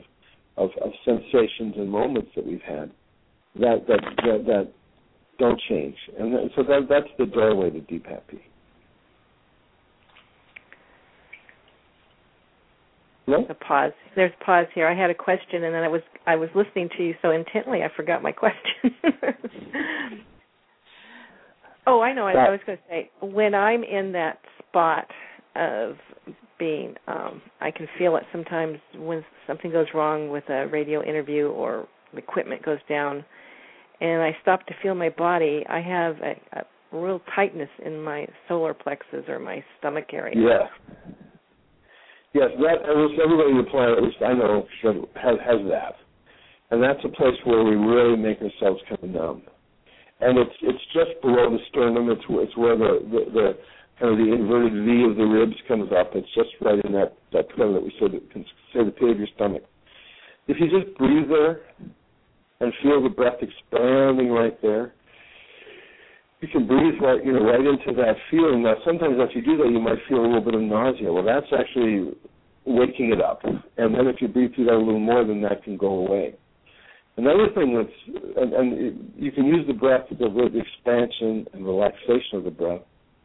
[0.56, 2.90] of, of sensations and moments that we've had
[3.60, 4.72] that that that, that
[5.38, 8.42] don't change, and that, so that that's the doorway to deep happy.
[13.28, 13.46] No?
[13.50, 13.92] A pause.
[14.16, 14.88] There's a pause here.
[14.88, 17.82] I had a question, and then I was I was listening to you so intently,
[17.82, 18.94] I forgot my question.
[21.88, 22.28] oh, I know.
[22.28, 25.08] I, I was going to say when I'm in that spot
[25.56, 25.96] of
[26.60, 31.48] being, um, I can feel it sometimes when something goes wrong with a radio interview
[31.48, 33.26] or equipment goes down,
[34.02, 35.66] and I stop to feel my body.
[35.68, 40.36] I have a, a real tightness in my solar plexus or my stomach area.
[40.38, 41.16] Yeah
[42.36, 45.96] Yes, that almost everybody on the planet, at least I know, has has that,
[46.68, 49.44] and that's a place where we really make ourselves kind of numb.
[50.20, 52.12] And it's it's just below the sternum.
[52.12, 53.48] It's it's where the the, the
[53.96, 56.12] kind of the inverted V of the ribs comes up.
[56.12, 58.44] It's just right in that that kind that we say that can
[58.76, 59.64] say the pit of your stomach.
[60.52, 61.64] If you just breathe there
[62.60, 64.92] and feel the breath expanding right there,
[66.42, 68.64] you can breathe right you know right into that feeling.
[68.64, 71.12] Now sometimes if you do that you might feel a little bit of nausea.
[71.12, 72.14] Well that's actually
[72.66, 73.44] waking it up.
[73.44, 76.36] And then if you breathe through that a little more then that can go away.
[77.18, 81.66] Another thing that's and, and it, you can use the breath the, the expansion and
[81.66, 82.82] relaxation of the breath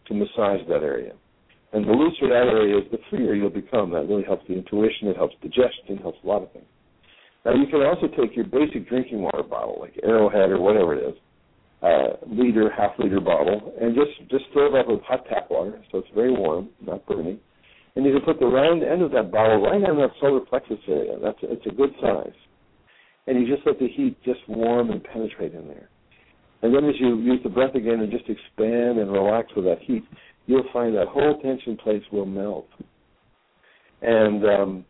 [0.07, 1.13] to massage that area.
[1.73, 3.91] And the looser that area is, the freer you'll become.
[3.91, 6.67] That really helps the intuition, it helps digestion, it helps a lot of things.
[7.45, 11.09] Now you can also take your basic drinking water bottle, like Arrowhead or whatever it
[11.09, 11.15] is,
[11.83, 15.83] uh, liter, half liter bottle, and just just fill it up with hot tap water,
[15.91, 17.39] so it's very warm, not burning.
[17.97, 20.79] And you can put the round end of that bottle right on that solar plexus
[20.89, 21.19] area.
[21.23, 22.37] That's it's a good size,
[23.27, 25.89] and you just let the heat just warm and penetrate in there.
[26.63, 29.81] And then as you use the breath again and just expand and relax with that
[29.81, 30.05] heat,
[30.47, 32.69] you'll find that whole tension place will melt.
[34.03, 34.85] And um,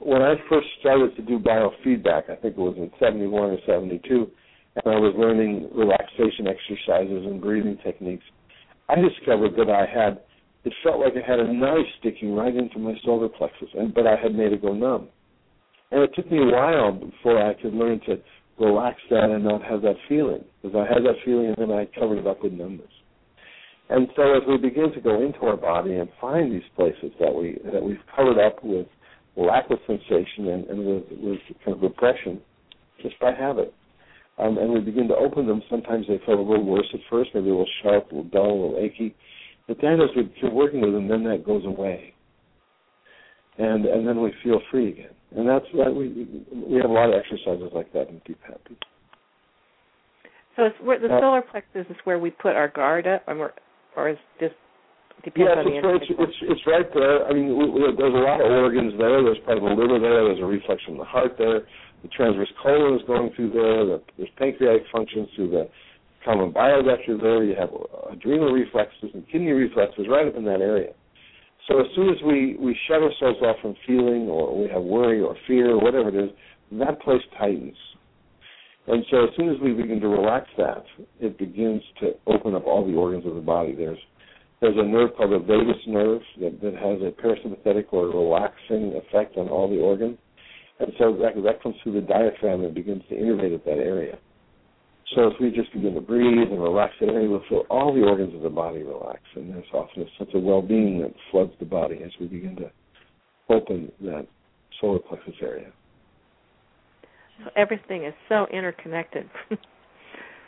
[0.00, 4.30] when I first started to do biofeedback, I think it was in 71 or 72,
[4.76, 8.24] and I was learning relaxation exercises and breathing techniques,
[8.88, 10.20] I discovered that I had
[10.62, 14.06] it felt like I had a knife sticking right into my solar plexus, and but
[14.06, 15.08] I had made it go numb.
[15.90, 18.18] And it took me a while before I could learn to
[18.58, 21.86] relax that and not have that feeling, because I had that feeling and then I
[21.98, 22.90] covered it up with numbness.
[23.88, 27.34] And so as we begin to go into our body and find these places that
[27.34, 28.86] we that we've covered up with
[29.36, 32.40] lack of sensation and, and with, with kind of repression,
[33.02, 33.74] just by habit,
[34.40, 37.30] um, and we begin to open them, sometimes they feel a little worse at first,
[37.34, 39.14] maybe a little sharp, a little dull, a little achy.
[39.68, 42.14] But then as we keep working with them, then that goes away.
[43.58, 45.14] And and then we feel free again.
[45.36, 48.76] And that's why we we have a lot of exercises like that in Deep Happy.
[50.56, 53.52] So it's where the uh, solar plexus is where we put our guard up, or,
[53.96, 54.54] or is just
[55.22, 57.26] depends yes, on the it's, right, it's, it's right there.
[57.26, 59.22] I mean, we, we, there's a lot of organs there.
[59.22, 60.24] There's part of the liver there.
[60.24, 61.62] There's a reflex from the heart there
[62.02, 65.68] the transverse colon is going through there, the, there's pancreatic functions through the
[66.24, 67.70] common bile ducts there, you have
[68.12, 70.92] adrenal reflexes and kidney reflexes right up in that area.
[71.68, 75.20] So as soon as we, we shut ourselves off from feeling or we have worry
[75.20, 76.30] or fear or whatever it is,
[76.72, 77.76] that place tightens.
[78.86, 80.84] And so as soon as we begin to relax that,
[81.20, 83.74] it begins to open up all the organs of the body.
[83.74, 83.98] There's
[84.60, 89.38] there's a nerve called the vagus nerve that, that has a parasympathetic or relaxing effect
[89.38, 90.18] on all the organs.
[90.80, 94.18] And so that, that comes through the diaphragm and begins to innervate at that area.
[95.14, 98.34] So if we just begin to breathe and relax it, we'll feel all the organs
[98.34, 102.00] of the body relax, and there's often a sense of well-being that floods the body
[102.04, 102.70] as we begin to
[103.48, 104.26] open that
[104.80, 105.72] solar plexus area.
[107.42, 109.28] So everything is so interconnected.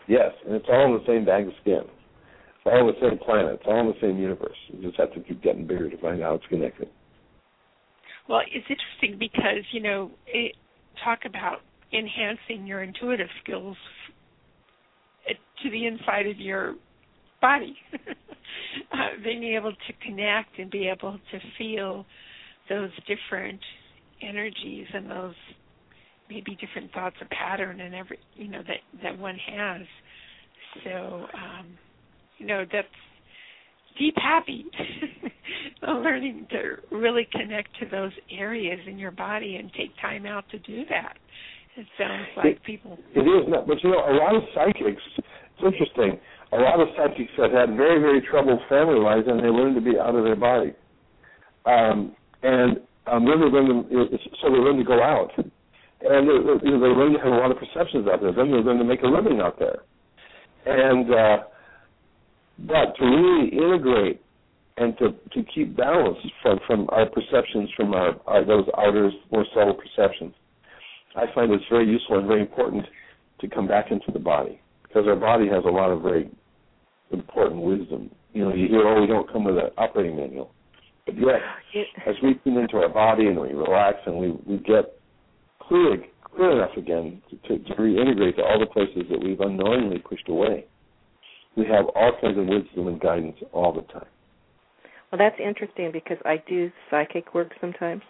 [0.09, 1.83] yes, and it's all in the same bag of skin.
[1.83, 3.55] It's all in the same planet.
[3.55, 4.57] It's all in the same universe.
[4.69, 6.89] You just have to keep getting bigger to find out it's connected.
[8.29, 10.55] Well, it's interesting because you know, it,
[11.05, 11.59] talk about
[11.93, 13.77] enhancing your intuitive skills
[15.63, 16.75] to the inside of your
[17.41, 17.77] body,
[18.93, 22.05] uh, being able to connect and be able to feel
[22.69, 23.61] those different
[24.23, 25.35] energies and those
[26.29, 29.83] maybe different thoughts or pattern and every you know that that one has.
[30.85, 31.79] So um
[32.39, 32.89] you know that's
[33.99, 34.65] deep happy
[35.89, 40.59] learning to really connect to those areas in your body and take time out to
[40.61, 41.17] do that.
[41.77, 45.01] It sounds like it, people it is not but you know a lot of psychics
[45.17, 46.21] it's interesting
[46.53, 49.81] a lot of psychics have had very very troubled family lives and they learn to
[49.81, 50.75] be out of their body.
[51.65, 55.31] Um and um then they learn to so they learn to go out.
[55.39, 58.33] And they, you know, they learn to have a lot of perceptions out there.
[58.33, 59.81] Then they learn to make a living out there.
[60.67, 61.45] And uh
[62.59, 64.22] but to really integrate
[64.77, 69.45] and to, to keep balance from, from our perceptions from our, our those outer more
[69.55, 70.35] subtle perceptions,
[71.17, 72.87] I find it's very useful and very important
[73.41, 76.31] to come back into the body because our body has a lot of very
[77.11, 78.11] important wisdom.
[78.33, 80.53] You know, you hear, oh, we don't come with an operating manual,
[81.05, 81.41] but yet,
[82.07, 84.99] as we tune into our body and we relax and we we get
[85.61, 90.29] clear clear enough again to, to reintegrate to all the places that we've unknowingly pushed
[90.31, 90.65] away
[91.57, 94.07] we have all kinds of wisdom and guidance all the time.
[95.13, 98.01] Well, that's interesting because I do psychic work sometimes,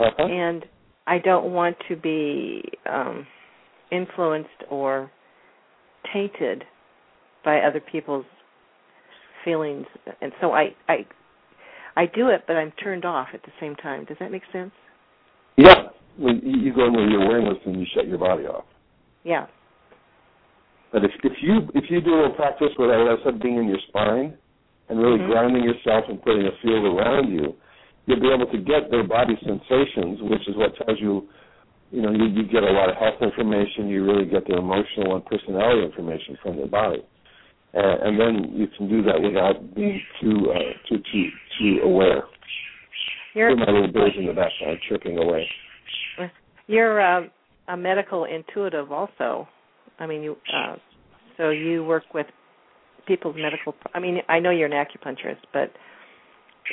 [0.00, 0.24] uh-huh.
[0.24, 0.64] and
[1.06, 3.26] I don't want to be um,
[3.92, 5.10] influenced or
[6.14, 6.64] tainted
[7.44, 8.24] by other people's
[9.44, 9.84] feelings,
[10.22, 11.06] and so I I
[11.94, 14.06] I do it, but I'm turned off at the same time.
[14.06, 14.72] Does that make sense?
[15.56, 18.64] Yeah, when you go in with your awareness and you shut your body off.
[19.24, 19.46] Yeah,
[20.90, 23.78] but if, if you if you do a practice with I said being in your
[23.88, 24.38] spine
[24.88, 25.30] and really mm-hmm.
[25.30, 27.54] grounding yourself and putting a field around you,
[28.06, 31.28] you'll be able to get their body sensations, which is what tells you,
[31.90, 33.88] you know, you, you get a lot of health information.
[33.88, 37.02] You really get their emotional and personality information from their body,
[37.74, 41.28] uh, and then you can do that without being too uh, too too
[41.58, 42.24] too aware.
[43.34, 45.48] You're, my little birds in the background chirping away.
[46.66, 47.28] You're uh,
[47.68, 49.48] a medical intuitive, also.
[49.98, 50.76] I mean, you uh,
[51.36, 52.26] so you work with
[53.06, 53.74] people's medical.
[53.94, 55.72] I mean, I know you're an acupuncturist, but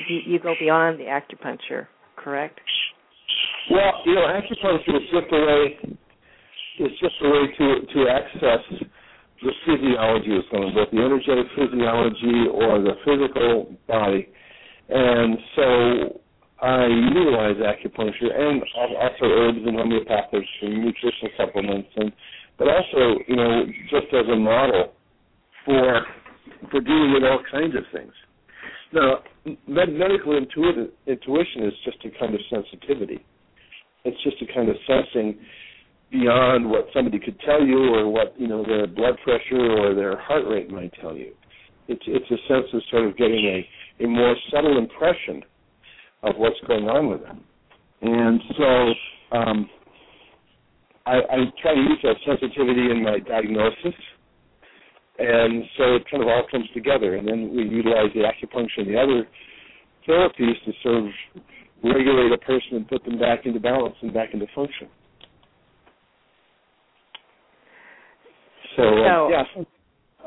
[0.10, 2.60] you, you go beyond the acupuncture, correct?
[3.70, 5.98] Well, you know, acupuncture is just a way.
[6.80, 8.88] It's just a way to to access
[9.42, 14.30] the physiology of someone, both the energetic physiology or the physical body,
[14.90, 16.22] and so
[16.62, 22.12] I utilize acupuncture and also herbs and homeopathics and nutritional supplements and
[22.62, 24.94] but also, you know, just as a model
[25.66, 26.06] for
[26.70, 28.14] for dealing with all kinds of things.
[28.94, 29.20] Now,
[29.68, 33.26] med- medical intuitive, intuition is just a kind of sensitivity.
[34.04, 35.40] It's just a kind of sensing
[36.12, 40.20] beyond what somebody could tell you or what you know their blood pressure or their
[40.20, 41.34] heart rate might tell you.
[41.88, 45.44] It's it's a sense of sort of getting a a more subtle impression
[46.24, 47.44] of what's going on with them.
[48.02, 48.94] And so
[49.38, 49.70] um,
[51.06, 53.94] I, I try to use that sensitivity in my diagnosis,
[55.22, 57.16] and so it kind of all comes together.
[57.16, 59.28] And then we utilize the acupuncture and the other
[60.08, 61.06] therapies to sort of
[61.84, 64.88] regulate a person and put them back into balance and back into function.
[68.78, 69.44] So, uh, yeah,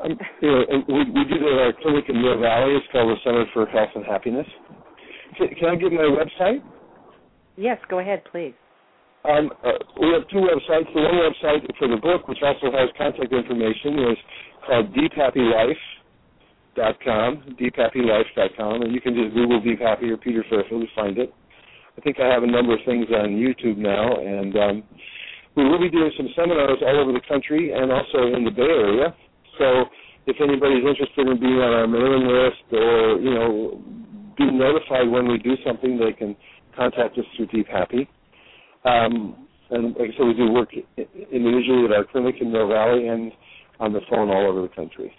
[0.03, 2.75] um, you know, we, we do the, our clinic in Mill Valley.
[2.75, 4.45] It's called the Center for Health and Happiness.
[5.37, 6.59] Can, can I give my website?
[7.57, 8.53] Yes, go ahead, please.
[9.25, 10.93] Um, uh, we have two websites.
[10.93, 14.17] The one website for the book, which also has contact information, is
[14.65, 21.17] called deephappylife.com, deephappylife.com, and you can just Google Deep Happy or Peter Fairfield to find
[21.17, 21.33] it.
[21.97, 24.83] I think I have a number of things on YouTube now, and um,
[25.55, 28.63] we will be doing some seminars all over the country and also in the Bay
[28.63, 29.15] Area.
[29.57, 29.85] So
[30.27, 33.81] if anybody's interested in being on our mailing list or, you know,
[34.37, 36.35] being notified when we do something, they can
[36.75, 38.09] contact us through Deep Happy.
[38.85, 40.69] Um, and like I said, we do work
[41.31, 43.31] individually at our clinic in Mill Valley and
[43.79, 45.11] on the phone all over the country.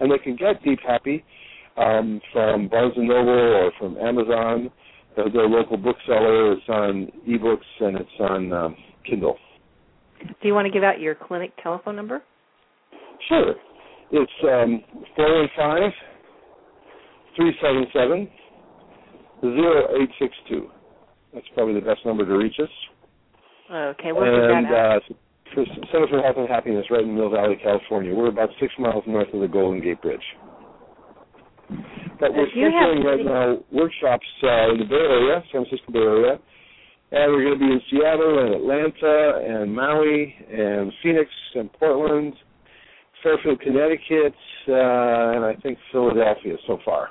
[0.00, 1.24] And they can get Deep Happy
[1.76, 4.70] um, from Barnes and Noble or from Amazon.
[5.16, 6.52] They're their local bookseller.
[6.52, 9.36] It's on ebooks and it's on um, Kindle.
[10.20, 12.22] Do you want to give out your clinic telephone number?
[13.28, 13.54] Sure.
[14.12, 14.82] It's um,
[15.16, 15.92] 415
[17.36, 18.28] 377
[19.42, 20.70] 0862.
[21.34, 22.70] That's probably the best number to reach us.
[23.70, 25.02] Okay, we'll and that out.
[25.10, 25.14] uh,
[25.54, 28.14] for Center for Health and Happiness, right in Mill Valley, California.
[28.14, 30.24] We're about six miles north of the Golden Gate Bridge.
[32.20, 35.64] But we're If you have scheduling right now workshops uh, in the Bay Area, San
[35.64, 36.38] Francisco Bay Area,
[37.10, 42.34] and we're going to be in Seattle and Atlanta and Maui and Phoenix and Portland,
[43.22, 44.34] Fairfield, Connecticut,
[44.68, 47.10] uh, and I think Philadelphia so far.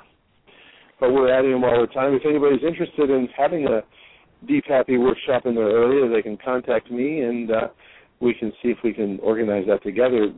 [1.00, 2.14] But we're adding them all the time.
[2.14, 3.82] If anybody's interested in having a
[4.46, 7.68] Deep Happy workshop in their area, they can contact me and uh,
[8.20, 10.32] we can see if we can organize that together.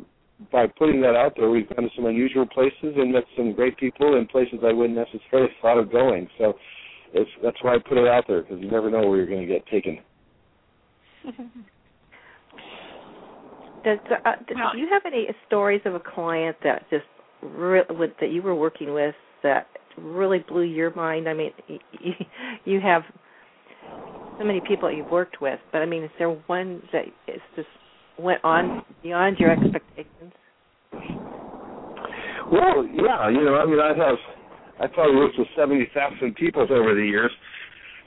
[0.51, 3.77] By putting that out there, we've gone to some unusual places and met some great
[3.77, 6.29] people in places I wouldn't necessarily thought of going.
[6.39, 6.55] So
[7.13, 9.47] it's, that's why I put it out there because you never know where you're going
[9.47, 9.99] to get taken.
[13.85, 17.05] Does, uh, do you have any stories of a client that just
[17.43, 21.29] re- with, that you were working with that really blew your mind?
[21.29, 22.27] I mean, y- y-
[22.67, 23.03] you have
[24.39, 27.69] so many people you've worked with, but I mean, is there one that is just
[28.19, 30.33] went on beyond your expectations?
[32.53, 34.17] Well, yeah, you know, I mean, I have,
[34.81, 37.31] I probably worked with seventy thousand people over the years.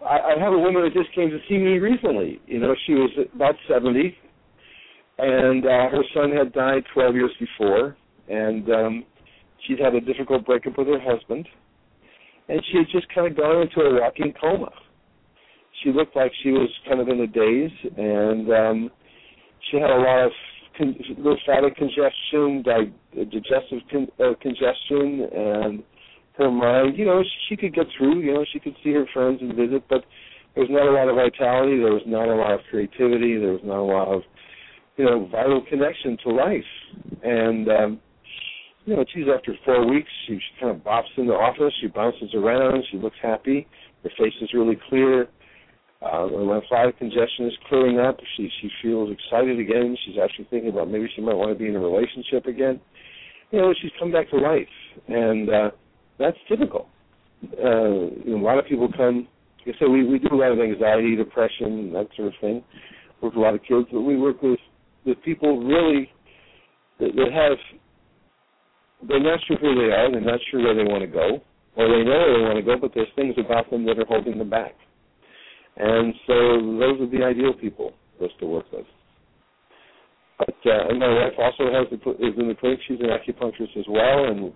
[0.03, 2.41] I, I have a woman that just came to see me recently.
[2.45, 4.17] You know, she was about seventy,
[5.17, 7.95] and uh, her son had died twelve years before,
[8.27, 9.05] and um,
[9.65, 11.47] she'd had a difficult breakup with her husband,
[12.49, 14.71] and she had just kind of gone into a walking coma.
[15.83, 18.91] She looked like she was kind of in a daze, and um,
[19.69, 20.31] she had a lot of
[20.77, 25.83] con- lymphatic congestion, di- digestive con- uh, congestion, and
[26.37, 26.97] her mind.
[26.97, 28.19] You know, she, could get through.
[28.21, 30.03] You know, she could see her friends and visit, but
[30.55, 31.77] there was not a lot of vitality.
[31.77, 33.37] There was not a lot of creativity.
[33.37, 34.21] There was not a lot of,
[34.97, 36.71] you know, vital connection to life.
[37.23, 37.99] And um,
[38.85, 41.73] you know, geez, after four weeks, she, she kind of bops in the office.
[41.81, 42.83] She bounces around.
[42.91, 43.65] She looks happy.
[44.03, 45.27] Her face is really clear.
[46.03, 48.19] Uh, her lymphatic congestion is clearing up.
[48.35, 49.95] She she feels excited again.
[50.05, 52.81] She's actually thinking about maybe she might want to be in a relationship again.
[53.51, 54.67] You know, she's come back to life,
[55.07, 55.71] and uh,
[56.19, 56.89] that's typical.
[57.43, 59.27] Uh, you know, a lot of people come.
[59.65, 62.63] Like I said, we we do a lot of anxiety, depression, that sort of thing.
[63.21, 64.59] Work with a lot of kids, but we work with
[65.05, 66.11] with people really
[66.99, 67.57] that, that have
[69.07, 71.39] they're not sure who they are, they're not sure where they want to go,
[71.75, 74.05] or they know where they want to go, but there's things about them that are
[74.05, 74.75] holding them back.
[75.77, 76.35] And so
[76.79, 78.85] those are the ideal people for us to work with.
[80.37, 82.79] But uh, and my wife also has the, is in the clinic.
[82.87, 84.51] She's an acupuncturist as well, and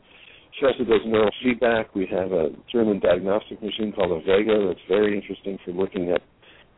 [0.59, 1.85] she also does neurofeedback.
[1.93, 6.21] We have a German diagnostic machine called a Vega that's very interesting for looking at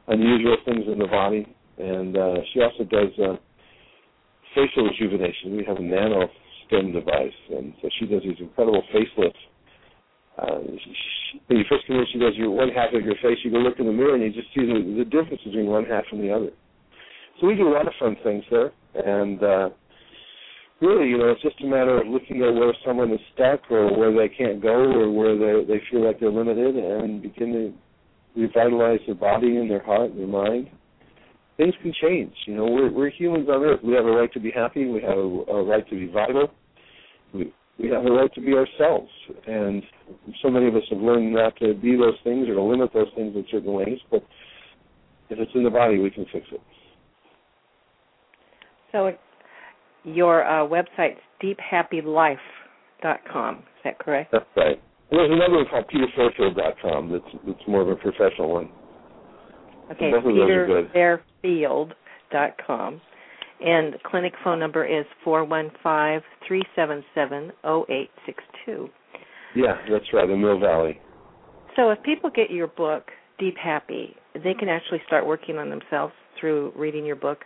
[0.07, 1.47] unusual things in the body.
[1.77, 3.35] And uh, she also does uh,
[4.53, 5.55] facial rejuvenation.
[5.55, 6.27] We have a nano
[6.67, 9.48] stem device, and so she does these incredible facelifts.
[10.41, 13.37] She, when you first come in, she does your one half of your face.
[13.43, 15.85] You go look in the mirror, and you just see the, the difference between one
[15.85, 16.49] half and the other.
[17.39, 19.69] So we do a lot of fun things there, and uh,
[20.81, 23.97] really, you know, it's just a matter of looking at where someone is stuck, or
[23.97, 27.73] where they can't go, or where they they feel like they're limited, and begin to
[28.39, 30.69] revitalize their body and their heart and their mind.
[31.57, 32.33] Things can change.
[32.45, 33.79] You know, we're we're humans on Earth.
[33.83, 34.85] We have a right to be happy.
[34.85, 36.51] We have a, a right to be vital.
[37.33, 39.09] We we have a right to be ourselves,
[39.47, 39.83] and
[40.41, 43.07] so many of us have learned not to be those things or to limit those
[43.15, 44.23] things in certain ways, but
[45.29, 46.61] if it's in the body, we can fix it.
[48.91, 49.11] So
[50.03, 54.31] your uh, website's deephappylife.com, is that correct?
[54.31, 54.81] That's right.
[55.11, 58.69] And there's another one called peterfairfield.com that's, that's more of a professional one.
[59.91, 63.01] Okay, peterfairfield.com.
[63.61, 68.89] And clinic phone number is 415 377 0862.
[69.55, 70.99] Yeah, that's right, in Mill Valley.
[71.75, 73.05] So if people get your book,
[73.39, 77.39] Deep Happy, they can actually start working on themselves through reading your book.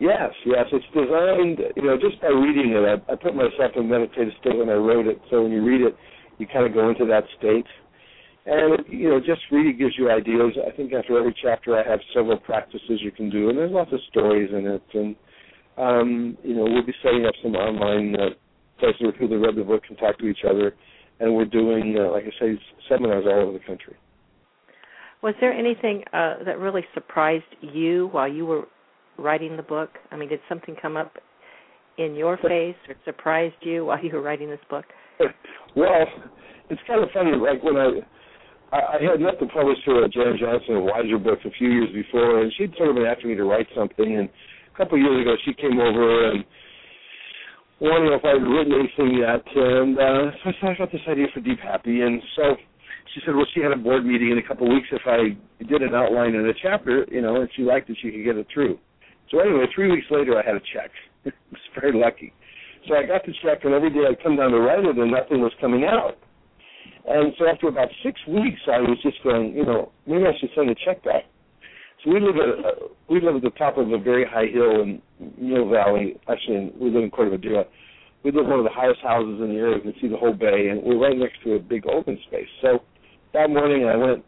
[0.00, 0.66] Yes, yes.
[0.72, 4.32] It's designed, you know, just by reading it, I, I put myself in a meditative
[4.40, 5.20] state when I wrote it.
[5.30, 5.96] So when you read it,
[6.38, 7.66] you kind of go into that state.
[8.46, 10.52] And, you know, just reading gives you ideas.
[10.66, 13.92] I think after every chapter I have several practices you can do, and there's lots
[13.92, 14.82] of stories in it.
[14.94, 15.16] And,
[15.76, 18.28] um, you know, we'll be setting up some online uh,
[18.78, 20.74] places where people that read the book can talk to each other.
[21.20, 23.96] And we're doing, uh, like I say, seminars all over the country.
[25.22, 28.64] Was there anything uh, that really surprised you while you were
[29.18, 29.90] writing the book?
[30.12, 31.14] I mean, did something come up
[31.98, 34.84] in your face or surprised you while you were writing this book?
[35.76, 36.06] well,
[36.70, 37.32] it's kind of funny.
[37.36, 38.00] Like when I
[38.70, 42.52] I, had met the publisher, Jan Johnson, of Weiser Books a few years before, and
[42.56, 44.18] she'd sort of been asking me to write something.
[44.18, 46.44] And a couple of years ago, she came over and
[47.80, 51.60] wondering if I'd written anything yet, and uh, so I about this idea for Deep
[51.60, 52.56] Happy, and so
[53.14, 54.88] she said, well, she had a board meeting in a couple of weeks.
[54.92, 58.10] If I did an outline in a chapter, you know, and she liked it, she
[58.10, 58.78] could get it through.
[59.30, 60.90] So anyway, three weeks later, I had a check.
[61.26, 62.32] I was very lucky.
[62.88, 65.10] So I got the check, and every day I'd come down to write it, and
[65.10, 66.16] nothing was coming out.
[67.08, 70.50] And so after about six weeks, I was just going, you know, maybe I should
[70.54, 71.24] send a check back.
[72.04, 74.82] So we live at uh, we live at the top of a very high hill
[74.82, 75.02] in
[75.36, 76.16] Mill Valley.
[76.28, 77.64] Actually, we live in Corte Madera.
[78.22, 79.76] We live in one of the highest houses in the area.
[79.76, 82.48] You can see the whole bay, and we're right next to a big open space.
[82.62, 82.80] So
[83.32, 84.24] that morning, I went,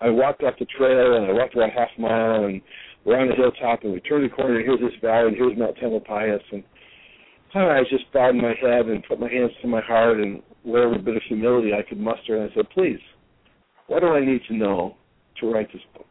[0.00, 2.60] I walked up the trail, and I walked about half a mile, and
[3.06, 5.76] on the hilltop, and we turned the corner, and here's this valley, and here's Mount
[5.76, 6.62] Tamalpais, and
[7.54, 11.16] I just bowed my head and put my hands to my heart, and whatever bit
[11.16, 13.00] of humility I could muster, and I said, please,
[13.88, 14.96] what do I need to know
[15.40, 16.06] to write this book?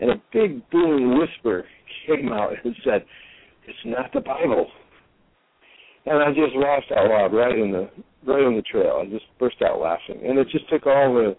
[0.00, 1.64] And a big booming whisper
[2.06, 3.04] came out and said,
[3.66, 4.70] "It's not the Bible."
[6.06, 7.90] And I just laughed out loud right in the
[8.24, 9.02] right on the trail.
[9.02, 11.36] I just burst out laughing, and it just took all the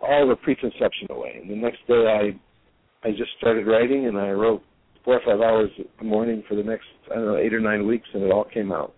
[0.00, 1.38] all the preconception away.
[1.40, 4.62] And the next day, I I just started writing, and I wrote
[5.04, 7.86] four or five hours a morning for the next I don't know eight or nine
[7.86, 8.94] weeks, and it all came out.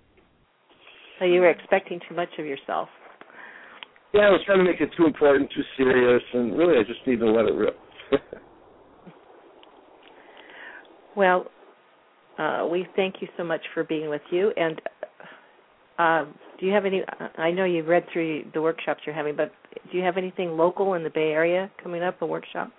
[1.18, 2.88] So you were expecting too much of yourself.
[4.12, 7.06] Yeah, I was trying to make it too important, too serious, and really, I just
[7.06, 7.78] needed to let it rip.
[11.20, 11.50] Well,
[12.38, 14.54] uh, we thank you so much for being with you.
[14.56, 14.80] And
[15.98, 16.24] uh,
[16.58, 17.02] do you have any?
[17.36, 19.52] I know you've read through the workshops you're having, but
[19.92, 22.22] do you have anything local in the Bay Area coming up?
[22.22, 22.72] A workshop?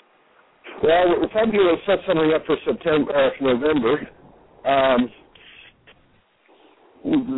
[0.82, 4.10] Well, we're probably going to set something up for September, uh, for November.
[4.66, 5.12] Um,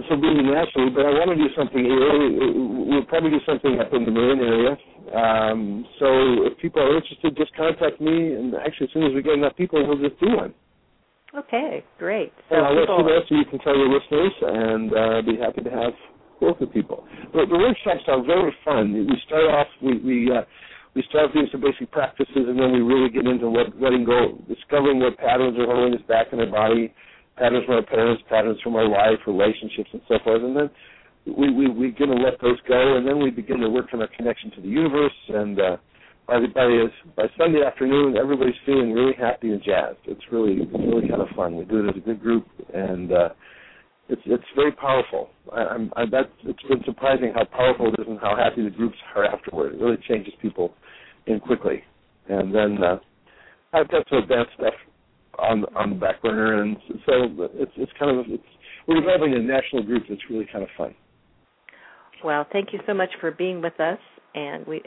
[0.08, 2.88] so being nationally, but I want to do something here.
[2.88, 4.78] We'll probably do something up in the Marin area.
[5.12, 9.22] Um, so if people are interested, just contact me, and actually, as soon as we
[9.22, 10.54] get enough people, we'll just do one.
[11.34, 12.32] Okay, great.
[12.50, 15.38] So and I'll let you know so you can tell your listeners, and uh, be
[15.42, 15.94] happy to have
[16.40, 17.08] both of people.
[17.34, 18.94] But the workshops are very fun.
[18.94, 20.46] We start off, we we uh,
[20.94, 24.38] we start doing some basic practices, and then we really get into what letting go,
[24.48, 26.94] discovering what patterns are holding us back in our body,
[27.36, 30.44] patterns from our parents, patterns from our life, relationships, and so forth.
[30.44, 30.70] And then
[31.26, 34.02] we we we begin to let those go, and then we begin to work on
[34.02, 35.78] our connection to the universe and uh,
[36.28, 40.00] by the, by the, by Sunday afternoon, everybody's feeling really happy and jazzed.
[40.06, 41.56] It's really it's really kind of fun.
[41.58, 43.30] We do it as a good group, and uh,
[44.10, 45.30] it's it's very powerful.
[45.52, 48.70] I, I'm I, that's it's been surprising how powerful it is and how happy the
[48.70, 49.74] groups are afterward.
[49.74, 50.74] It really changes people
[51.28, 51.84] in quickly.
[52.30, 53.00] And then uh,
[53.74, 54.74] I've got some advanced stuff
[55.40, 58.44] on on the back burner, and so it's it's kind of it's
[58.88, 60.96] we're developing a national group that's really kind of fun.
[62.24, 64.00] Well, thank you so much for being with us,
[64.36, 64.82] and we